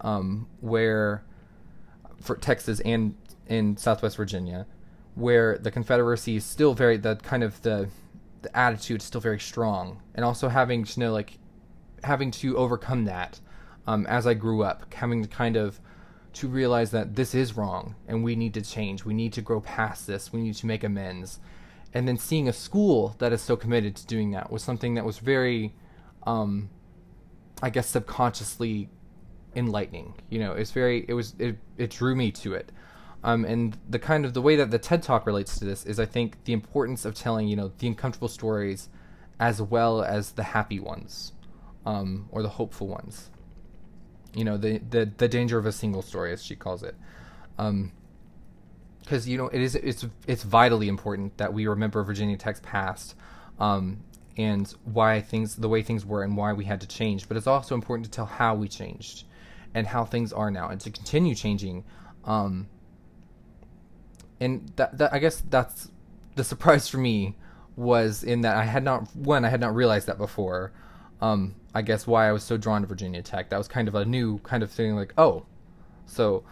um, 0.00 0.46
where 0.60 1.24
for 2.20 2.36
Texas 2.36 2.80
and 2.80 3.14
in 3.46 3.76
Southwest 3.76 4.16
Virginia, 4.16 4.66
where 5.14 5.58
the 5.58 5.70
Confederacy 5.70 6.36
is 6.36 6.44
still 6.44 6.74
very 6.74 6.96
the 6.96 7.16
kind 7.16 7.42
of 7.42 7.60
the 7.62 7.88
the 8.42 8.56
attitude 8.56 9.00
is 9.00 9.06
still 9.06 9.20
very 9.20 9.40
strong, 9.40 10.02
and 10.14 10.24
also 10.24 10.48
having 10.48 10.84
to 10.84 11.00
know 11.00 11.12
like 11.12 11.38
having 12.02 12.30
to 12.30 12.56
overcome 12.56 13.04
that 13.04 13.40
um, 13.86 14.06
as 14.06 14.26
I 14.26 14.34
grew 14.34 14.62
up, 14.62 14.92
having 14.94 15.22
to 15.22 15.28
kind 15.28 15.56
of 15.56 15.80
to 16.32 16.48
realize 16.48 16.90
that 16.92 17.16
this 17.16 17.34
is 17.34 17.56
wrong 17.56 17.96
and 18.06 18.22
we 18.22 18.36
need 18.36 18.54
to 18.54 18.62
change. 18.62 19.04
We 19.04 19.14
need 19.14 19.32
to 19.34 19.42
grow 19.42 19.60
past 19.60 20.06
this. 20.06 20.32
We 20.32 20.40
need 20.40 20.54
to 20.54 20.66
make 20.66 20.84
amends. 20.84 21.40
And 21.92 22.06
then 22.06 22.16
seeing 22.16 22.48
a 22.48 22.52
school 22.52 23.16
that 23.18 23.32
is 23.32 23.42
so 23.42 23.56
committed 23.56 23.96
to 23.96 24.06
doing 24.06 24.30
that 24.32 24.50
was 24.50 24.62
something 24.62 24.94
that 24.94 25.04
was 25.04 25.18
very, 25.18 25.74
um, 26.24 26.70
I 27.62 27.70
guess, 27.70 27.88
subconsciously 27.88 28.88
enlightening. 29.56 30.14
You 30.28 30.38
know, 30.38 30.52
it's 30.52 30.70
very, 30.70 31.04
it 31.08 31.14
was, 31.14 31.34
it, 31.38 31.56
it 31.76 31.90
drew 31.90 32.14
me 32.14 32.30
to 32.32 32.54
it. 32.54 32.70
Um, 33.22 33.44
and 33.44 33.76
the 33.88 33.98
kind 33.98 34.24
of 34.24 34.34
the 34.34 34.40
way 34.40 34.56
that 34.56 34.70
the 34.70 34.78
TED 34.78 35.02
Talk 35.02 35.26
relates 35.26 35.58
to 35.58 35.64
this 35.64 35.84
is, 35.84 36.00
I 36.00 36.06
think, 36.06 36.42
the 36.44 36.52
importance 36.52 37.04
of 37.04 37.14
telling 37.14 37.48
you 37.48 37.56
know 37.56 37.70
the 37.78 37.86
uncomfortable 37.86 38.28
stories, 38.28 38.88
as 39.38 39.60
well 39.60 40.02
as 40.02 40.32
the 40.32 40.42
happy 40.42 40.80
ones, 40.80 41.32
um, 41.84 42.28
or 42.30 42.42
the 42.42 42.48
hopeful 42.48 42.88
ones. 42.88 43.30
You 44.34 44.44
know 44.44 44.56
the 44.56 44.78
the 44.78 45.10
the 45.18 45.28
danger 45.28 45.58
of 45.58 45.66
a 45.66 45.72
single 45.72 46.02
story, 46.02 46.32
as 46.32 46.42
she 46.42 46.56
calls 46.56 46.82
it, 46.82 46.94
because 49.10 49.28
you 49.28 49.36
know 49.36 49.48
it 49.48 49.60
is 49.60 49.74
it's 49.74 50.06
it's 50.28 50.44
vitally 50.44 50.86
important 50.86 51.36
that 51.38 51.52
we 51.52 51.66
remember 51.66 52.04
Virginia 52.04 52.36
Tech's 52.36 52.60
past, 52.60 53.16
um, 53.58 54.04
and 54.36 54.72
why 54.84 55.20
things 55.20 55.56
the 55.56 55.68
way 55.68 55.82
things 55.82 56.06
were 56.06 56.22
and 56.22 56.36
why 56.36 56.52
we 56.52 56.64
had 56.64 56.80
to 56.82 56.86
change. 56.86 57.26
But 57.26 57.36
it's 57.36 57.48
also 57.48 57.74
important 57.74 58.04
to 58.04 58.10
tell 58.12 58.26
how 58.26 58.54
we 58.54 58.68
changed, 58.68 59.24
and 59.74 59.84
how 59.84 60.04
things 60.04 60.32
are 60.32 60.48
now, 60.48 60.68
and 60.68 60.80
to 60.82 60.90
continue 60.92 61.34
changing. 61.34 61.82
Um, 62.24 62.68
and 64.38 64.72
that, 64.76 64.96
that 64.98 65.12
I 65.12 65.18
guess 65.18 65.42
that's 65.50 65.90
the 66.36 66.44
surprise 66.44 66.86
for 66.88 66.98
me 66.98 67.36
was 67.74 68.22
in 68.22 68.42
that 68.42 68.56
I 68.56 68.64
had 68.64 68.84
not 68.84 69.14
one 69.16 69.44
I 69.44 69.48
had 69.48 69.60
not 69.60 69.74
realized 69.74 70.06
that 70.06 70.18
before. 70.18 70.72
Um, 71.20 71.56
I 71.74 71.82
guess 71.82 72.06
why 72.06 72.28
I 72.28 72.32
was 72.32 72.44
so 72.44 72.56
drawn 72.56 72.82
to 72.82 72.86
Virginia 72.86 73.22
Tech. 73.22 73.50
That 73.50 73.58
was 73.58 73.66
kind 73.66 73.88
of 73.88 73.96
a 73.96 74.04
new 74.04 74.38
kind 74.38 74.62
of 74.62 74.70
thing. 74.70 74.94
Like, 74.94 75.12
oh, 75.18 75.46
so, 76.06 76.44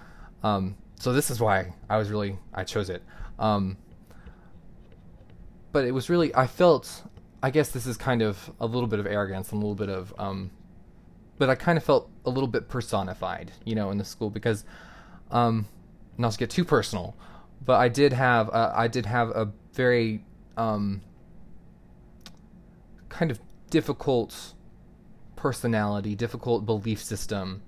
um, 0.43 0.77
so 0.99 1.13
this 1.13 1.31
is 1.31 1.41
why 1.41 1.75
I 1.89 1.97
was 1.97 2.11
really 2.11 2.39
I 2.53 2.65
chose 2.65 2.91
it. 2.91 3.03
Um, 3.39 3.77
but 5.73 5.85
it 5.85 5.93
was 5.93 6.11
really 6.11 6.35
I 6.35 6.47
felt. 6.47 7.05
I 7.41 7.51
guess 7.51 7.71
this 7.71 7.87
is 7.87 7.97
kind 7.97 8.21
of 8.21 8.51
a 8.59 8.67
little 8.67 8.89
bit 8.89 8.99
of 8.99 9.07
arrogance 9.07 9.53
and 9.53 9.63
a 9.63 9.65
little 9.65 9.77
bit 9.77 9.89
of, 9.89 10.13
um, 10.19 10.51
but 11.39 11.49
I 11.49 11.55
kind 11.55 11.79
of 11.79 11.85
felt 11.85 12.11
a 12.25 12.31
little 12.31 12.49
bit 12.49 12.69
personified, 12.69 13.53
you 13.65 13.77
know, 13.77 13.93
in 13.93 13.99
the 13.99 14.05
school 14.05 14.29
because, 14.29 14.65
um, 15.31 15.69
not 16.17 16.33
to 16.33 16.39
get 16.39 16.51
too 16.51 16.65
personal, 16.65 17.15
but 17.65 17.75
I 17.79 17.89
did 17.89 18.13
have 18.13 18.51
uh, 18.51 18.73
I 18.75 18.89
did 18.89 19.07
have 19.07 19.31
a 19.31 19.53
very 19.73 20.25
um, 20.57 21.01
kind 23.09 23.31
of 23.31 23.39
difficult 23.71 24.55
personality, 25.37 26.17
difficult 26.17 26.67
belief 26.67 27.01
system 27.01 27.63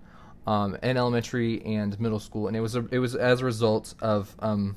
um, 0.46 0.76
in 0.83 0.96
elementary 0.96 1.62
and 1.64 1.98
middle 2.00 2.20
school, 2.20 2.46
and 2.46 2.57
it 2.57 2.61
was 2.61 2.76
a, 2.76 2.87
it 2.90 2.98
was 2.98 3.14
as 3.14 3.40
a 3.40 3.44
result 3.44 3.94
of 4.00 4.35
um, 4.40 4.76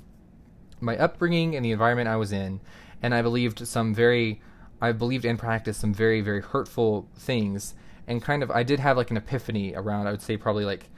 my 0.79 0.97
upbringing 0.97 1.55
and 1.55 1.63
the 1.63 1.71
environment 1.71 2.07
I 2.09 2.17
was 2.17 2.31
in, 2.31 2.59
and 3.01 3.13
I 3.13 3.21
believed 3.21 3.67
some 3.67 3.93
very, 3.93 4.41
I 4.81 4.91
believed 4.91 5.25
and 5.25 5.39
practiced 5.39 5.81
some 5.81 5.93
very 5.93 6.21
very 6.21 6.41
hurtful 6.41 7.09
things, 7.15 7.75
and 8.07 8.21
kind 8.21 8.43
of 8.43 8.51
I 8.51 8.63
did 8.63 8.79
have 8.79 8.97
like 8.97 9.11
an 9.11 9.17
epiphany 9.17 9.73
around 9.75 10.07
I 10.07 10.11
would 10.11 10.21
say 10.21 10.37
probably 10.37 10.65
like 10.65 10.89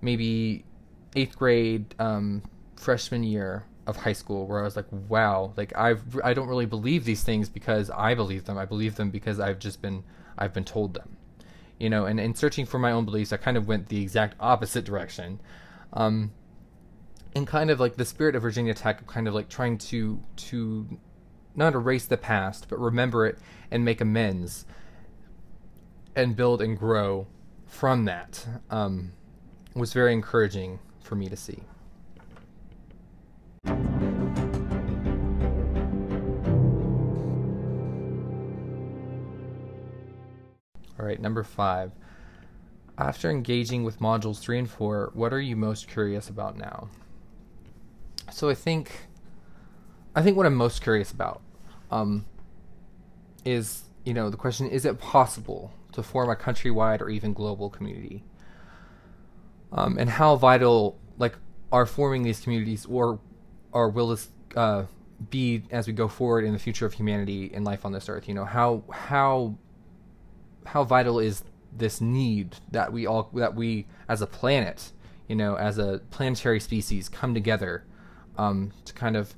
maybe 0.00 0.64
eighth 1.16 1.38
grade 1.38 1.94
um, 1.98 2.42
freshman 2.76 3.22
year 3.22 3.64
of 3.86 3.96
high 3.96 4.12
school 4.12 4.46
where 4.46 4.60
I 4.60 4.64
was 4.64 4.76
like, 4.76 4.86
wow, 4.90 5.54
like 5.56 5.76
I've 5.76 6.02
I 6.22 6.34
don't 6.34 6.48
really 6.48 6.66
believe 6.66 7.04
these 7.04 7.22
things 7.22 7.48
because 7.48 7.90
I 7.90 8.14
believe 8.14 8.44
them. 8.44 8.58
I 8.58 8.66
believe 8.66 8.96
them 8.96 9.10
because 9.10 9.40
I've 9.40 9.58
just 9.58 9.80
been 9.80 10.04
I've 10.36 10.52
been 10.52 10.64
told 10.64 10.94
them, 10.94 11.16
you 11.78 11.90
know. 11.90 12.06
And 12.06 12.18
in 12.20 12.34
searching 12.34 12.66
for 12.66 12.78
my 12.78 12.92
own 12.92 13.04
beliefs, 13.04 13.32
I 13.32 13.36
kind 13.36 13.56
of 13.56 13.66
went 13.66 13.88
the 13.88 14.02
exact 14.02 14.36
opposite 14.40 14.84
direction, 14.84 15.40
um, 15.92 16.32
and 17.34 17.46
kind 17.46 17.70
of 17.70 17.80
like 17.80 17.96
the 17.96 18.04
spirit 18.04 18.34
of 18.36 18.42
Virginia 18.42 18.74
Tech, 18.74 19.06
kind 19.06 19.28
of 19.28 19.34
like 19.34 19.48
trying 19.48 19.78
to 19.78 20.20
to 20.36 20.98
not 21.54 21.74
erase 21.74 22.06
the 22.06 22.16
past, 22.16 22.66
but 22.68 22.78
remember 22.78 23.26
it 23.26 23.38
and 23.70 23.84
make 23.84 24.00
amends, 24.00 24.64
and 26.14 26.36
build 26.36 26.62
and 26.62 26.78
grow 26.78 27.26
from 27.66 28.04
that, 28.06 28.46
um, 28.70 29.12
was 29.74 29.92
very 29.92 30.12
encouraging 30.12 30.78
for 31.02 31.14
me 31.14 31.28
to 31.28 31.36
see. 31.36 31.62
All 40.98 41.06
right, 41.06 41.20
number 41.20 41.42
five. 41.42 41.92
After 42.96 43.30
engaging 43.30 43.84
with 43.84 44.00
modules 44.00 44.40
three 44.40 44.58
and 44.58 44.68
four, 44.68 45.10
what 45.14 45.32
are 45.32 45.40
you 45.40 45.54
most 45.54 45.86
curious 45.86 46.28
about 46.28 46.56
now? 46.56 46.88
So 48.32 48.48
I 48.48 48.54
think, 48.54 49.06
I 50.16 50.22
think 50.22 50.36
what 50.36 50.46
I'm 50.46 50.54
most 50.54 50.82
curious 50.82 51.12
about, 51.12 51.40
um, 51.90 52.26
is 53.44 53.84
you 54.04 54.12
know 54.12 54.30
the 54.30 54.36
question: 54.36 54.68
Is 54.68 54.84
it 54.84 54.98
possible 54.98 55.72
to 55.92 56.02
form 56.02 56.28
a 56.28 56.34
countrywide 56.34 57.00
or 57.00 57.08
even 57.08 57.32
global 57.32 57.70
community? 57.70 58.24
Um, 59.70 59.96
and 59.98 60.10
how 60.10 60.34
vital 60.34 60.98
like 61.18 61.36
are 61.70 61.86
forming 61.86 62.24
these 62.24 62.40
communities, 62.40 62.84
or 62.86 63.20
or 63.72 63.90
will 63.90 64.08
this 64.08 64.28
uh, 64.56 64.84
be 65.30 65.62
as 65.70 65.86
we 65.86 65.92
go 65.92 66.08
forward 66.08 66.44
in 66.44 66.52
the 66.52 66.58
future 66.58 66.84
of 66.84 66.94
humanity 66.94 67.52
and 67.54 67.64
life 67.64 67.84
on 67.84 67.92
this 67.92 68.08
earth? 68.08 68.26
You 68.26 68.34
know 68.34 68.44
how 68.44 68.82
how 68.90 69.56
how 70.68 70.84
vital 70.84 71.18
is 71.18 71.42
this 71.72 72.00
need 72.00 72.56
that 72.70 72.92
we 72.92 73.06
all 73.06 73.30
that 73.34 73.54
we 73.54 73.86
as 74.08 74.22
a 74.22 74.26
planet, 74.26 74.92
you 75.26 75.36
know, 75.36 75.56
as 75.56 75.78
a 75.78 76.00
planetary 76.10 76.60
species, 76.60 77.08
come 77.08 77.34
together 77.34 77.84
um, 78.36 78.72
to 78.84 78.92
kind 78.92 79.16
of 79.16 79.34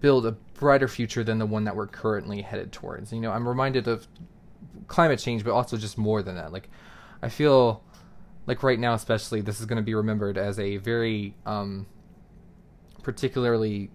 build 0.00 0.26
a 0.26 0.32
brighter 0.54 0.88
future 0.88 1.22
than 1.22 1.38
the 1.38 1.46
one 1.46 1.64
that 1.64 1.76
we're 1.76 1.86
currently 1.86 2.42
headed 2.42 2.72
towards. 2.72 3.12
You 3.12 3.20
know, 3.20 3.30
I'm 3.30 3.46
reminded 3.46 3.86
of 3.88 4.06
climate 4.88 5.18
change, 5.18 5.44
but 5.44 5.52
also 5.52 5.76
just 5.76 5.96
more 5.96 6.22
than 6.22 6.34
that. 6.36 6.52
Like, 6.52 6.68
I 7.22 7.28
feel 7.28 7.84
like 8.46 8.62
right 8.62 8.78
now, 8.78 8.94
especially, 8.94 9.40
this 9.40 9.60
is 9.60 9.66
going 9.66 9.76
to 9.76 9.82
be 9.82 9.94
remembered 9.94 10.36
as 10.36 10.58
a 10.58 10.78
very 10.78 11.34
um, 11.46 11.86
particularly 13.02 13.90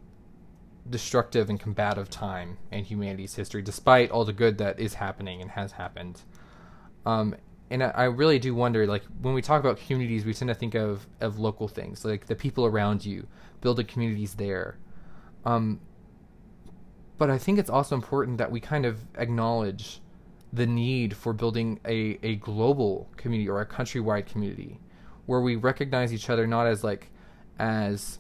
destructive 0.90 1.50
and 1.50 1.60
combative 1.60 2.10
time 2.10 2.58
in 2.72 2.84
humanity's 2.84 3.36
history, 3.36 3.62
despite 3.62 4.12
all 4.12 4.26
the 4.26 4.34
good 4.34 4.58
that 4.58 4.80
is 4.80 4.96
happening 4.96 5.42
and 5.42 5.52
has 5.52 5.74
happened. 5.74 6.22
Um, 7.06 7.36
and 7.70 7.84
I, 7.84 7.90
I 7.90 8.04
really 8.06 8.40
do 8.40 8.56
wonder, 8.56 8.88
like 8.88 9.04
when 9.22 9.34
we 9.34 9.42
talk 9.42 9.60
about 9.60 9.78
communities, 9.78 10.26
we 10.26 10.34
tend 10.34 10.50
to 10.50 10.56
think 10.56 10.76
of 10.76 11.08
of 11.20 11.40
local 11.40 11.68
things, 11.68 12.06
like 12.06 12.28
the 12.28 12.36
people 12.36 12.66
around 12.66 13.06
you, 13.06 13.28
building 13.62 13.86
communities 13.86 14.36
there. 14.36 14.78
Um, 15.46 15.80
but 17.18 17.30
I 17.30 17.38
think 17.38 17.60
it's 17.60 17.70
also 17.70 17.96
important 17.96 18.38
that 18.38 18.52
we 18.52 18.60
kind 18.60 18.86
of 18.86 19.00
acknowledge 19.16 20.02
the 20.54 20.66
need 20.66 21.16
for 21.16 21.34
building 21.34 21.80
a, 21.86 22.18
a 22.24 22.36
global 22.36 23.10
community 23.18 23.50
or 23.50 23.60
a 23.60 23.66
countrywide 23.66 24.26
community 24.26 24.80
where 25.26 25.42
we 25.42 25.56
recognize 25.56 26.14
each 26.14 26.30
other 26.30 26.48
not 26.48 26.68
as 26.68 26.84
like 26.84 27.12
as 27.60 28.20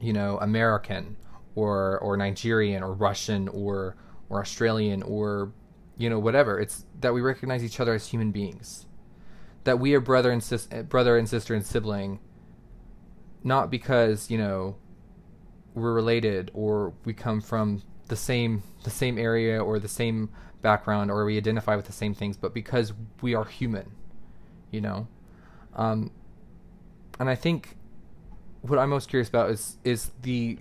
you 0.00 0.12
know 0.12 0.38
American 0.40 1.16
or 1.56 1.98
or 1.98 2.16
Nigerian 2.16 2.84
or 2.84 2.92
Russian 2.92 3.48
or 3.48 3.96
or 4.28 4.40
Australian 4.40 5.02
or 5.02 5.52
you 5.96 6.08
know 6.08 6.20
whatever. 6.20 6.60
It's 6.60 6.84
that 7.00 7.12
we 7.12 7.20
recognize 7.20 7.64
each 7.64 7.80
other 7.80 7.94
as 7.94 8.06
human 8.06 8.30
beings. 8.30 8.86
That 9.64 9.80
we 9.80 9.94
are 9.94 10.00
brother 10.00 10.30
and 10.30 10.42
sis- 10.42 10.68
brother 10.88 11.18
and 11.18 11.28
sister 11.28 11.54
and 11.54 11.66
sibling. 11.66 12.20
Not 13.42 13.70
because 13.70 14.30
you 14.30 14.38
know 14.38 14.76
we're 15.74 15.92
related 15.92 16.50
or 16.54 16.94
we 17.04 17.12
come 17.12 17.40
from 17.40 17.82
the 18.08 18.16
same 18.16 18.62
the 18.84 18.90
same 18.90 19.18
area 19.18 19.62
or 19.62 19.78
the 19.80 19.88
same 19.88 20.30
background 20.62 21.10
or 21.10 21.24
we 21.24 21.36
identify 21.36 21.74
with 21.74 21.86
the 21.86 21.92
same 21.92 22.14
things, 22.14 22.36
but 22.36 22.54
because 22.54 22.92
we 23.22 23.34
are 23.34 23.44
human. 23.44 23.92
You 24.70 24.80
know, 24.82 25.08
um, 25.74 26.10
and 27.18 27.30
I 27.30 27.34
think 27.34 27.76
what 28.62 28.78
I'm 28.78 28.90
most 28.90 29.08
curious 29.08 29.28
about 29.28 29.50
is 29.50 29.78
is 29.84 30.10
the 30.22 30.58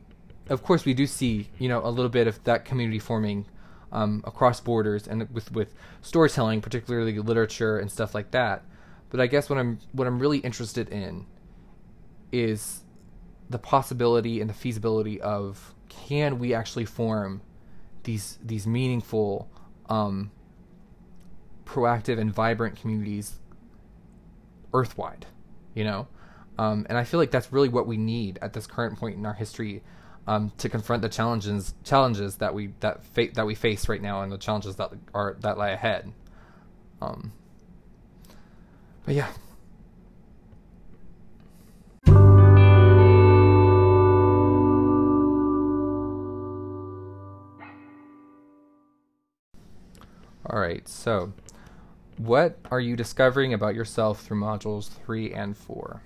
of 0.49 0.63
course, 0.63 0.85
we 0.85 0.93
do 0.93 1.07
see 1.07 1.49
you 1.59 1.69
know 1.69 1.81
a 1.83 1.89
little 1.89 2.09
bit 2.09 2.27
of 2.27 2.43
that 2.43 2.65
community 2.65 2.99
forming 2.99 3.45
um, 3.91 4.23
across 4.25 4.59
borders 4.59 5.07
and 5.07 5.29
with 5.33 5.51
with 5.51 5.73
storytelling, 6.01 6.61
particularly 6.61 7.17
literature 7.19 7.77
and 7.77 7.91
stuff 7.91 8.13
like 8.13 8.31
that. 8.31 8.63
But 9.09 9.19
I 9.19 9.27
guess 9.27 9.49
what 9.49 9.57
I'm 9.57 9.79
what 9.91 10.07
I'm 10.07 10.19
really 10.19 10.39
interested 10.39 10.89
in 10.89 11.25
is 12.31 12.83
the 13.49 13.59
possibility 13.59 14.41
and 14.41 14.49
the 14.49 14.53
feasibility 14.53 15.21
of 15.21 15.73
can 15.87 16.39
we 16.39 16.53
actually 16.53 16.85
form 16.85 17.41
these 18.03 18.37
these 18.43 18.67
meaningful, 18.67 19.49
um, 19.87 20.31
proactive 21.65 22.19
and 22.19 22.33
vibrant 22.33 22.79
communities 22.79 23.35
earthwide, 24.73 25.25
you 25.73 25.83
know. 25.83 26.07
Um, 26.57 26.85
and 26.89 26.97
I 26.97 27.03
feel 27.03 27.19
like 27.19 27.31
that's 27.31 27.51
really 27.51 27.69
what 27.69 27.85
we 27.85 27.97
need 27.97 28.39
at 28.41 28.53
this 28.53 28.65
current 28.65 28.97
point 28.97 29.17
in 29.17 29.25
our 29.25 29.33
history 29.33 29.83
um, 30.27 30.51
to 30.57 30.69
confront 30.69 31.01
the 31.01 31.09
challenges 31.09 31.73
challenges 31.83 32.37
that 32.37 32.53
we 32.53 32.73
that 32.79 33.03
fa- 33.03 33.29
that 33.33 33.45
we 33.45 33.55
face 33.55 33.87
right 33.87 34.01
now 34.01 34.21
and 34.21 34.31
the 34.31 34.37
challenges 34.37 34.75
that 34.77 34.91
are 35.13 35.35
that 35.41 35.57
lie 35.57 35.69
ahead. 35.69 36.11
Um, 37.01 37.31
but 39.05 39.15
yeah. 39.15 39.27
All 50.47 50.59
right, 50.61 50.87
so 50.87 51.33
what 52.17 52.57
are 52.71 52.79
you 52.79 52.95
discovering 52.95 53.53
about 53.53 53.75
yourself 53.75 54.21
through 54.21 54.39
modules 54.39 54.87
3 54.87 55.33
and 55.33 55.57
4? 55.57 56.01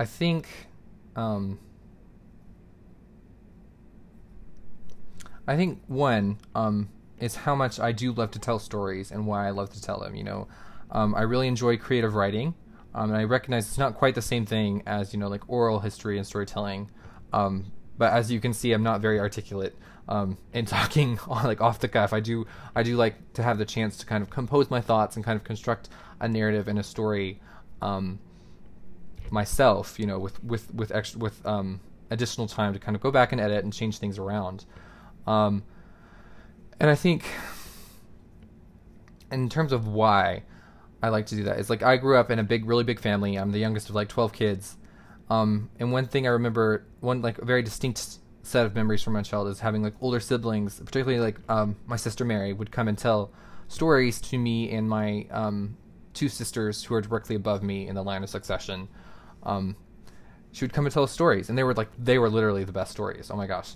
I 0.00 0.04
think 0.04 0.48
um, 1.18 1.58
I 5.48 5.56
think 5.56 5.82
one 5.88 6.38
um, 6.54 6.90
is 7.18 7.34
how 7.34 7.56
much 7.56 7.80
I 7.80 7.90
do 7.90 8.12
love 8.12 8.30
to 8.32 8.38
tell 8.38 8.60
stories 8.60 9.10
and 9.10 9.26
why 9.26 9.48
I 9.48 9.50
love 9.50 9.70
to 9.72 9.82
tell 9.82 9.98
them. 9.98 10.14
You 10.14 10.22
know, 10.22 10.48
um, 10.92 11.16
I 11.16 11.22
really 11.22 11.48
enjoy 11.48 11.76
creative 11.76 12.14
writing, 12.14 12.54
um, 12.94 13.10
and 13.10 13.18
I 13.18 13.24
recognize 13.24 13.66
it's 13.66 13.78
not 13.78 13.96
quite 13.96 14.14
the 14.14 14.22
same 14.22 14.46
thing 14.46 14.84
as 14.86 15.12
you 15.12 15.18
know 15.18 15.26
like 15.26 15.42
oral 15.48 15.80
history 15.80 16.18
and 16.18 16.26
storytelling. 16.26 16.88
Um, 17.32 17.72
but 17.96 18.12
as 18.12 18.30
you 18.30 18.38
can 18.38 18.52
see, 18.52 18.72
I'm 18.72 18.84
not 18.84 19.00
very 19.00 19.18
articulate 19.18 19.74
um, 20.08 20.38
in 20.52 20.66
talking 20.76 21.18
like 21.28 21.60
off 21.60 21.80
the 21.80 21.88
cuff. 21.88 22.12
I 22.12 22.20
do 22.20 22.46
I 22.76 22.84
do 22.84 22.96
like 22.96 23.32
to 23.32 23.42
have 23.42 23.58
the 23.58 23.66
chance 23.66 23.96
to 23.96 24.06
kind 24.06 24.22
of 24.22 24.30
compose 24.30 24.70
my 24.70 24.80
thoughts 24.80 25.16
and 25.16 25.24
kind 25.24 25.34
of 25.34 25.42
construct 25.42 25.88
a 26.20 26.28
narrative 26.28 26.68
and 26.68 26.78
a 26.78 26.84
story 26.84 27.40
um, 27.82 28.20
myself, 29.32 29.98
you 29.98 30.06
know, 30.06 30.18
with 30.18 30.42
with 30.42 30.72
with 30.74 30.90
extra 30.92 31.18
with 31.18 31.44
um, 31.46 31.80
additional 32.10 32.46
time 32.46 32.72
to 32.72 32.78
kind 32.78 32.96
of 32.96 33.02
go 33.02 33.10
back 33.10 33.32
and 33.32 33.40
edit 33.40 33.64
and 33.64 33.72
change 33.72 33.98
things 33.98 34.18
around. 34.18 34.64
Um, 35.26 35.62
and 36.80 36.90
I 36.90 36.94
think, 36.94 37.24
in 39.30 39.48
terms 39.48 39.72
of 39.72 39.86
why 39.86 40.44
I 41.02 41.08
like 41.08 41.26
to 41.26 41.36
do 41.36 41.44
that, 41.44 41.58
is 41.58 41.70
like 41.70 41.82
I 41.82 41.96
grew 41.96 42.16
up 42.16 42.30
in 42.30 42.38
a 42.38 42.44
big, 42.44 42.66
really 42.66 42.84
big 42.84 43.00
family. 43.00 43.36
I'm 43.36 43.52
the 43.52 43.58
youngest 43.58 43.88
of 43.88 43.94
like 43.94 44.08
12 44.08 44.32
kids. 44.32 44.76
Um, 45.30 45.70
and 45.78 45.92
one 45.92 46.06
thing 46.06 46.26
I 46.26 46.30
remember, 46.30 46.86
one 47.00 47.20
like 47.20 47.38
very 47.38 47.62
distinct 47.62 48.18
set 48.42 48.64
of 48.64 48.74
memories 48.74 49.02
from 49.02 49.12
my 49.12 49.22
childhood 49.22 49.52
is 49.52 49.60
having 49.60 49.82
like 49.82 49.94
older 50.00 50.20
siblings, 50.20 50.80
particularly 50.80 51.20
like 51.20 51.38
um, 51.50 51.76
my 51.86 51.96
sister 51.96 52.24
Mary, 52.24 52.52
would 52.52 52.70
come 52.70 52.88
and 52.88 52.96
tell 52.96 53.30
stories 53.68 54.20
to 54.22 54.38
me 54.38 54.70
and 54.70 54.88
my 54.88 55.26
um, 55.30 55.76
two 56.14 56.28
sisters 56.28 56.82
who 56.84 56.94
are 56.94 57.02
directly 57.02 57.36
above 57.36 57.62
me 57.62 57.86
in 57.86 57.94
the 57.94 58.02
line 58.02 58.22
of 58.22 58.30
succession 58.30 58.88
um, 59.48 59.76
she 60.52 60.64
would 60.64 60.72
come 60.72 60.86
and 60.86 60.92
tell 60.92 61.02
us 61.02 61.12
stories, 61.12 61.48
and 61.48 61.58
they 61.58 61.64
were 61.64 61.74
like 61.74 61.88
they 61.98 62.18
were 62.18 62.30
literally 62.30 62.64
the 62.64 62.72
best 62.72 62.90
stories. 62.90 63.30
Oh 63.30 63.36
my 63.36 63.46
gosh. 63.46 63.74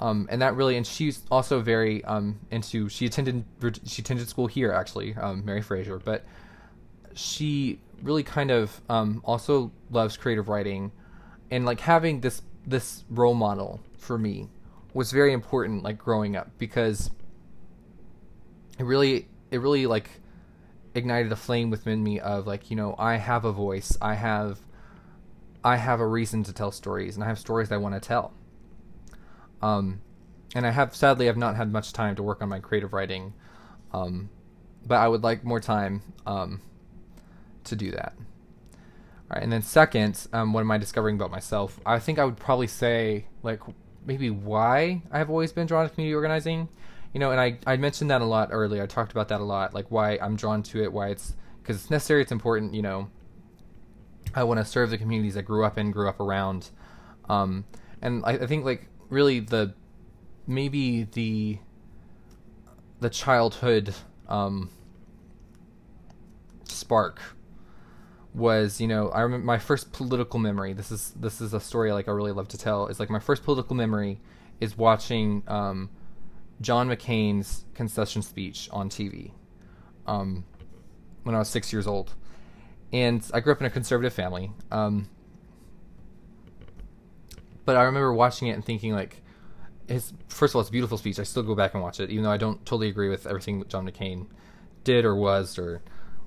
Um, 0.00 0.28
and 0.30 0.40
that 0.42 0.54
really, 0.54 0.76
and 0.76 0.86
she's 0.86 1.22
also 1.30 1.60
very 1.60 2.04
um, 2.04 2.38
into. 2.50 2.88
She 2.88 3.06
attended 3.06 3.44
she 3.84 4.02
attended 4.02 4.28
school 4.28 4.46
here 4.46 4.72
actually, 4.72 5.14
um, 5.14 5.44
Mary 5.44 5.60
Fraser, 5.60 5.98
but 5.98 6.24
she 7.14 7.80
really 8.02 8.22
kind 8.22 8.52
of 8.52 8.80
um, 8.88 9.20
also 9.24 9.72
loves 9.90 10.16
creative 10.16 10.48
writing, 10.48 10.92
and 11.50 11.66
like 11.66 11.80
having 11.80 12.20
this 12.20 12.42
this 12.66 13.04
role 13.10 13.34
model 13.34 13.80
for 13.98 14.18
me 14.18 14.48
was 14.94 15.10
very 15.10 15.32
important, 15.32 15.82
like 15.82 15.98
growing 15.98 16.36
up, 16.36 16.50
because 16.58 17.10
it 18.78 18.84
really 18.84 19.26
it 19.50 19.60
really 19.60 19.86
like 19.86 20.10
ignited 20.94 21.32
a 21.32 21.36
flame 21.36 21.70
within 21.70 22.02
me 22.02 22.20
of 22.20 22.46
like 22.46 22.70
you 22.70 22.76
know 22.76 22.94
I 22.98 23.16
have 23.16 23.44
a 23.44 23.52
voice, 23.52 23.96
I 24.00 24.14
have 24.14 24.60
I 25.68 25.76
have 25.76 26.00
a 26.00 26.06
reason 26.06 26.42
to 26.44 26.52
tell 26.52 26.72
stories, 26.72 27.14
and 27.14 27.22
I 27.22 27.26
have 27.26 27.38
stories 27.38 27.70
I 27.70 27.76
want 27.76 27.94
to 27.94 28.00
tell. 28.00 28.32
Um, 29.60 30.00
and 30.54 30.66
I 30.66 30.70
have 30.70 30.96
sadly 30.96 31.28
I've 31.28 31.36
not 31.36 31.56
had 31.56 31.70
much 31.70 31.92
time 31.92 32.16
to 32.16 32.22
work 32.22 32.40
on 32.40 32.48
my 32.48 32.58
creative 32.58 32.94
writing, 32.94 33.34
um, 33.92 34.30
but 34.86 34.96
I 34.96 35.08
would 35.08 35.22
like 35.22 35.44
more 35.44 35.60
time 35.60 36.02
um, 36.26 36.62
to 37.64 37.76
do 37.76 37.90
that. 37.90 38.14
All 38.16 39.34
right, 39.34 39.42
and 39.42 39.52
then 39.52 39.60
second, 39.60 40.26
um, 40.32 40.54
what 40.54 40.60
am 40.60 40.70
I 40.70 40.78
discovering 40.78 41.16
about 41.16 41.30
myself? 41.30 41.78
I 41.84 41.98
think 41.98 42.18
I 42.18 42.24
would 42.24 42.38
probably 42.38 42.66
say 42.66 43.26
like 43.42 43.60
maybe 44.06 44.30
why 44.30 45.02
I've 45.12 45.28
always 45.28 45.52
been 45.52 45.66
drawn 45.66 45.86
to 45.86 45.94
community 45.94 46.14
organizing. 46.14 46.68
You 47.12 47.20
know, 47.20 47.30
and 47.30 47.40
I 47.40 47.58
I 47.66 47.76
mentioned 47.76 48.10
that 48.10 48.22
a 48.22 48.24
lot 48.24 48.48
earlier. 48.52 48.82
I 48.82 48.86
talked 48.86 49.12
about 49.12 49.28
that 49.28 49.42
a 49.42 49.44
lot, 49.44 49.74
like 49.74 49.90
why 49.90 50.18
I'm 50.22 50.34
drawn 50.34 50.62
to 50.62 50.82
it, 50.82 50.94
why 50.94 51.08
it's 51.08 51.34
because 51.62 51.76
it's 51.76 51.90
necessary, 51.90 52.22
it's 52.22 52.32
important. 52.32 52.72
You 52.72 52.82
know, 52.82 53.10
I 54.38 54.44
want 54.44 54.58
to 54.58 54.64
serve 54.64 54.90
the 54.90 54.98
communities 54.98 55.36
I 55.36 55.42
grew 55.42 55.64
up 55.64 55.78
in, 55.78 55.90
grew 55.90 56.08
up 56.08 56.20
around, 56.20 56.70
um, 57.28 57.64
and 58.00 58.24
I, 58.24 58.32
I 58.32 58.46
think 58.46 58.64
like 58.64 58.86
really 59.08 59.40
the 59.40 59.74
maybe 60.46 61.04
the 61.04 61.58
the 63.00 63.10
childhood 63.10 63.94
um, 64.28 64.70
spark 66.64 67.20
was 68.32 68.80
you 68.80 68.86
know 68.86 69.08
I 69.10 69.22
remember 69.22 69.44
my 69.44 69.58
first 69.58 69.92
political 69.92 70.38
memory. 70.38 70.72
This 70.72 70.92
is 70.92 71.12
this 71.16 71.40
is 71.40 71.52
a 71.52 71.60
story 71.60 71.92
like 71.92 72.06
I 72.08 72.12
really 72.12 72.32
love 72.32 72.48
to 72.48 72.58
tell. 72.58 72.86
Is 72.86 73.00
like 73.00 73.10
my 73.10 73.18
first 73.18 73.42
political 73.42 73.74
memory 73.74 74.20
is 74.60 74.78
watching 74.78 75.42
um, 75.48 75.90
John 76.60 76.88
McCain's 76.88 77.64
concession 77.74 78.22
speech 78.22 78.68
on 78.72 78.88
TV 78.88 79.32
um, 80.06 80.44
when 81.24 81.34
I 81.34 81.38
was 81.38 81.48
six 81.48 81.72
years 81.72 81.86
old, 81.86 82.14
and 82.92 83.24
I 83.34 83.40
grew 83.40 83.52
up 83.52 83.60
in 83.60 83.66
a 83.66 83.70
conservative 83.70 84.12
family. 84.12 84.52
Um, 84.70 85.08
but 87.64 87.76
I 87.76 87.82
remember 87.82 88.12
watching 88.12 88.48
it 88.48 88.52
and 88.52 88.64
thinking 88.64 88.94
like, 88.94 89.22
his 89.86 90.12
first 90.28 90.52
of 90.52 90.56
all, 90.56 90.60
it's 90.60 90.68
a 90.68 90.72
beautiful 90.72 90.98
speech. 90.98 91.18
I 91.18 91.22
still 91.22 91.42
go 91.42 91.54
back 91.54 91.74
and 91.74 91.82
watch 91.82 92.00
it, 92.00 92.10
even 92.10 92.24
though 92.24 92.30
I 92.30 92.36
don't 92.36 92.64
totally 92.66 92.88
agree 92.88 93.08
with 93.08 93.26
everything 93.26 93.58
that 93.58 93.68
John 93.68 93.88
McCain 93.88 94.26
did 94.84 95.04
or 95.04 95.14
was 95.14 95.58
or 95.58 95.82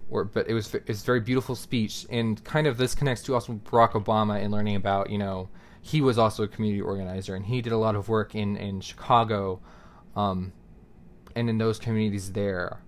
or 0.10 0.26
but 0.26 0.48
it 0.48 0.54
was 0.54 0.74
it's 0.74 1.04
very 1.04 1.22
beautiful 1.22 1.56
speech 1.56 2.06
and 2.10 2.44
kind 2.44 2.68
of 2.68 2.78
this 2.78 2.94
connects 2.94 3.24
to 3.24 3.34
also 3.34 3.54
Barack 3.54 3.94
Obama 3.94 4.44
and 4.44 4.52
learning 4.52 4.76
about 4.76 5.10
you 5.10 5.18
know 5.18 5.50
he 5.82 6.02
was 6.02 6.18
also 6.18 6.44
a 6.44 6.48
community 6.48 6.82
organizer 6.82 7.34
and 7.34 7.46
he 7.46 7.62
did 7.62 7.72
a 7.72 7.78
lot 7.78 7.96
of 7.96 8.10
work 8.10 8.36
in 8.36 8.56
in 8.58 8.82
Chicago, 8.82 9.60
um, 10.16 10.54
and 11.36 11.50
in 11.50 11.58
those 11.58 11.80
communities 11.80 12.34
there, 12.34 12.82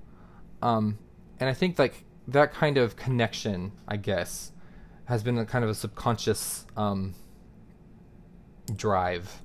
um, 0.62 1.00
and 1.40 1.50
I 1.50 1.54
think 1.54 1.80
like 1.80 2.04
that 2.28 2.54
kind 2.54 2.78
of 2.78 2.96
connection 2.96 3.72
I 3.88 3.98
guess 3.98 4.52
has 5.06 5.24
been 5.24 5.38
a 5.38 5.46
kind 5.46 5.64
of 5.64 5.70
a 5.70 5.76
subconscious 5.76 6.66
um, 6.78 7.14
drive 8.76 9.42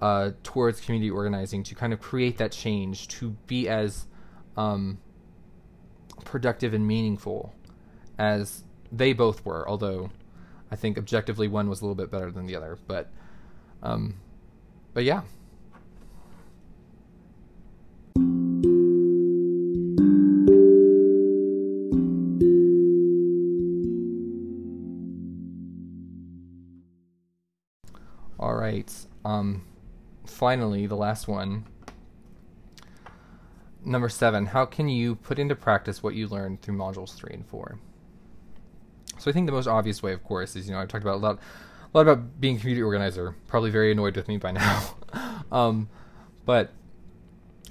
uh, 0.00 0.32
towards 0.42 0.80
community 0.80 1.10
organizing 1.10 1.62
to 1.62 1.74
kind 1.74 1.92
of 1.92 2.00
create 2.00 2.38
that 2.38 2.52
change 2.52 3.08
to 3.08 3.30
be 3.46 3.68
as 3.68 4.06
um, 4.56 4.98
productive 6.24 6.74
and 6.74 6.86
meaningful 6.86 7.54
as 8.18 8.64
they 8.92 9.12
both 9.12 9.44
were, 9.44 9.68
although 9.68 10.10
I 10.70 10.76
think 10.76 10.98
objectively 10.98 11.48
one 11.48 11.68
was 11.68 11.80
a 11.80 11.84
little 11.84 11.94
bit 11.94 12.10
better 12.10 12.30
than 12.30 12.46
the 12.46 12.56
other. 12.56 12.78
But 12.86 13.10
um, 13.82 14.16
but 14.94 15.04
yeah. 15.04 15.22
Um, 29.26 29.64
finally, 30.24 30.86
the 30.86 30.96
last 30.96 31.26
one 31.26 31.66
Number 33.86 34.08
seven, 34.08 34.46
how 34.46 34.64
can 34.64 34.88
you 34.88 35.14
put 35.14 35.38
into 35.38 35.54
practice 35.54 36.02
what 36.02 36.16
you 36.16 36.26
learned 36.26 36.60
through 36.60 36.76
modules 36.76 37.14
three 37.14 37.32
and 37.32 37.46
four? 37.46 37.78
So 39.18 39.30
I 39.30 39.32
think 39.32 39.46
the 39.46 39.52
most 39.52 39.68
obvious 39.68 40.02
way, 40.02 40.12
of 40.12 40.24
course, 40.24 40.56
is 40.56 40.66
you 40.66 40.74
know 40.74 40.80
I've 40.80 40.88
talked 40.88 41.04
about 41.04 41.14
a 41.14 41.22
lot, 41.22 41.38
a 41.38 41.96
lot 41.96 42.00
about 42.00 42.40
being 42.40 42.56
a 42.56 42.58
community 42.58 42.82
organizer. 42.82 43.36
Probably 43.46 43.70
very 43.70 43.92
annoyed 43.92 44.16
with 44.16 44.26
me 44.26 44.38
by 44.38 44.50
now, 44.50 44.96
um, 45.52 45.88
but 46.44 46.72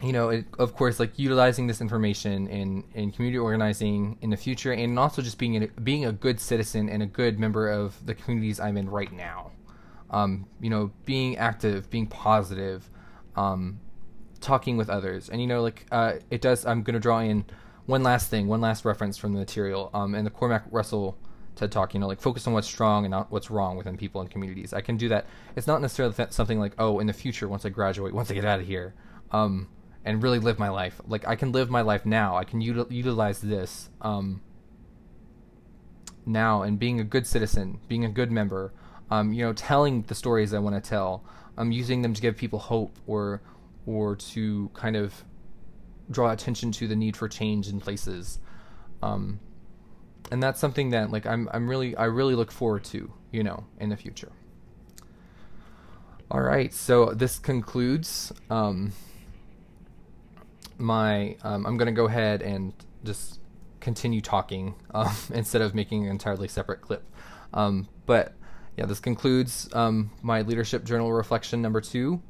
you 0.01 0.13
know, 0.13 0.29
it, 0.29 0.45
of 0.57 0.73
course, 0.73 1.01
like 1.01 1.19
utilizing 1.19 1.67
this 1.67 1.81
information 1.81 2.47
in 2.47 2.85
in 2.93 3.11
community 3.11 3.37
organizing 3.37 4.17
in 4.21 4.29
the 4.29 4.37
future, 4.37 4.71
and 4.71 4.97
also 4.97 5.21
just 5.21 5.37
being 5.37 5.61
a, 5.61 5.67
being 5.81 6.05
a 6.05 6.13
good 6.13 6.39
citizen 6.39 6.87
and 6.87 7.03
a 7.03 7.07
good 7.07 7.39
member 7.39 7.69
of 7.69 8.05
the 8.05 8.15
communities 8.15 8.57
I'm 8.61 8.77
in 8.77 8.89
right 8.89 9.11
now. 9.11 9.51
Um, 10.11 10.47
you 10.61 10.69
know, 10.69 10.91
being 11.05 11.37
active, 11.37 11.89
being 11.89 12.07
positive, 12.07 12.89
um, 13.35 13.79
talking 14.39 14.77
with 14.77 14.89
others. 14.89 15.29
And 15.29 15.41
you 15.41 15.47
know, 15.47 15.61
like 15.61 15.85
uh, 15.91 16.13
it 16.29 16.41
does. 16.41 16.65
I'm 16.65 16.83
to 16.83 16.99
draw 16.99 17.19
in 17.19 17.45
one 17.85 18.03
last 18.03 18.29
thing, 18.29 18.47
one 18.47 18.61
last 18.61 18.85
reference 18.85 19.17
from 19.17 19.33
the 19.33 19.39
material. 19.39 19.89
Um, 19.93 20.15
and 20.15 20.25
the 20.25 20.31
Cormac 20.31 20.63
Russell 20.71 21.17
TED 21.55 21.71
Talk, 21.71 21.93
you 21.93 21.99
know, 21.99 22.07
like 22.07 22.21
focus 22.21 22.47
on 22.47 22.53
what's 22.53 22.67
strong 22.67 23.05
and 23.05 23.11
not 23.11 23.31
what's 23.31 23.49
wrong 23.49 23.77
within 23.77 23.97
people 23.97 24.21
and 24.21 24.29
communities. 24.29 24.73
I 24.73 24.81
can 24.81 24.97
do 24.97 25.09
that. 25.09 25.25
It's 25.55 25.67
not 25.67 25.81
necessarily 25.81 26.13
th- 26.13 26.31
something 26.31 26.59
like, 26.59 26.73
oh, 26.77 26.99
in 26.99 27.07
the 27.07 27.13
future, 27.13 27.47
once 27.47 27.65
I 27.65 27.69
graduate, 27.69 28.13
once 28.13 28.29
I 28.29 28.33
get 28.33 28.45
out 28.45 28.59
of 28.59 28.67
here, 28.67 28.93
um, 29.31 29.69
and 30.03 30.21
really 30.21 30.39
live 30.39 30.59
my 30.59 30.69
life. 30.69 31.01
Like 31.07 31.27
I 31.27 31.35
can 31.35 31.51
live 31.51 31.69
my 31.69 31.81
life 31.81 32.05
now. 32.05 32.35
I 32.35 32.43
can 32.43 32.61
util- 32.61 32.91
utilize 32.91 33.41
this 33.41 33.89
um, 34.01 34.41
now 36.25 36.61
and 36.61 36.77
being 36.77 36.99
a 36.99 37.03
good 37.03 37.25
citizen, 37.25 37.79
being 37.87 38.05
a 38.05 38.09
good 38.09 38.31
member. 38.31 38.73
Um, 39.11 39.33
you 39.33 39.45
know, 39.45 39.53
telling 39.53 40.03
the 40.03 40.15
stories 40.15 40.53
I 40.53 40.59
want 40.59 40.81
to 40.81 40.89
tell. 40.89 41.23
I'm 41.57 41.67
um, 41.67 41.71
using 41.71 42.01
them 42.01 42.13
to 42.13 42.21
give 42.21 42.35
people 42.35 42.59
hope 42.59 42.97
or 43.07 43.41
or 43.85 44.15
to 44.15 44.69
kind 44.73 44.95
of 44.95 45.23
draw 46.09 46.31
attention 46.31 46.71
to 46.71 46.87
the 46.87 46.95
need 46.95 47.15
for 47.15 47.29
change 47.29 47.67
in 47.67 47.79
places. 47.79 48.39
Um, 49.01 49.39
and 50.31 50.41
that's 50.41 50.59
something 50.59 50.89
that 50.89 51.11
like 51.11 51.25
I'm 51.25 51.49
I'm 51.53 51.69
really 51.69 51.95
I 51.95 52.05
really 52.05 52.35
look 52.35 52.51
forward 52.51 52.83
to, 52.85 53.11
you 53.31 53.43
know, 53.43 53.65
in 53.79 53.89
the 53.89 53.97
future. 53.97 54.31
All 56.31 56.41
right, 56.41 56.73
so 56.73 57.11
this 57.13 57.37
concludes 57.37 58.33
um, 58.49 58.93
my. 60.77 61.37
Um, 61.43 61.65
I'm 61.67 61.77
going 61.77 61.85
to 61.85 61.91
go 61.91 62.05
ahead 62.05 62.41
and 62.41 62.73
just 63.03 63.39
continue 63.79 64.21
talking 64.21 64.73
um, 64.93 65.15
instead 65.33 65.61
of 65.61 65.75
making 65.75 66.05
an 66.05 66.09
entirely 66.09 66.47
separate 66.47 66.81
clip. 66.81 67.03
Um, 67.53 67.87
but 68.07 68.33
yeah, 68.77 68.85
this 68.85 68.99
concludes 68.99 69.69
um, 69.73 70.11
my 70.21 70.41
leadership 70.41 70.83
journal 70.83 71.11
reflection 71.13 71.61
number 71.61 71.81
two. 71.81 72.21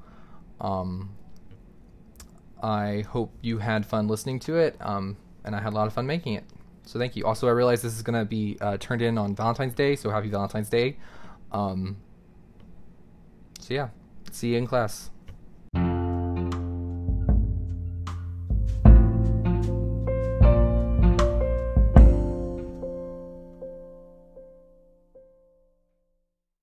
Um, 0.62 1.15
I 2.62 3.03
hope 3.10 3.34
you 3.41 3.58
had 3.60 3.86
fun 3.86 4.08
listening 4.08 4.39
to 4.41 4.55
it, 4.58 4.75
um, 4.79 5.17
and 5.43 5.55
I 5.55 5.62
had 5.62 5.73
a 5.73 5.75
lot 5.75 5.88
of 5.88 5.93
fun 5.93 6.05
making 6.05 6.34
it. 6.34 6.43
So 6.84 6.99
thank 6.99 7.15
you. 7.15 7.25
Also, 7.25 7.47
I 7.47 7.51
realize 7.51 7.81
this 7.81 7.95
is 7.95 8.03
going 8.03 8.19
to 8.19 8.25
be 8.25 8.58
uh, 8.62 8.77
turned 8.77 9.01
in 9.01 9.17
on 9.17 9.36
Valentine's 9.36 9.73
Day, 9.73 9.95
so 9.95 10.12
happy 10.12 10.29
Valentine's 10.29 10.69
Day. 10.69 10.97
Um, 11.51 11.97
so 13.60 13.73
yeah, 13.73 13.89
see 14.31 14.49
you 14.49 14.58
in 14.58 14.67
class. 14.67 15.10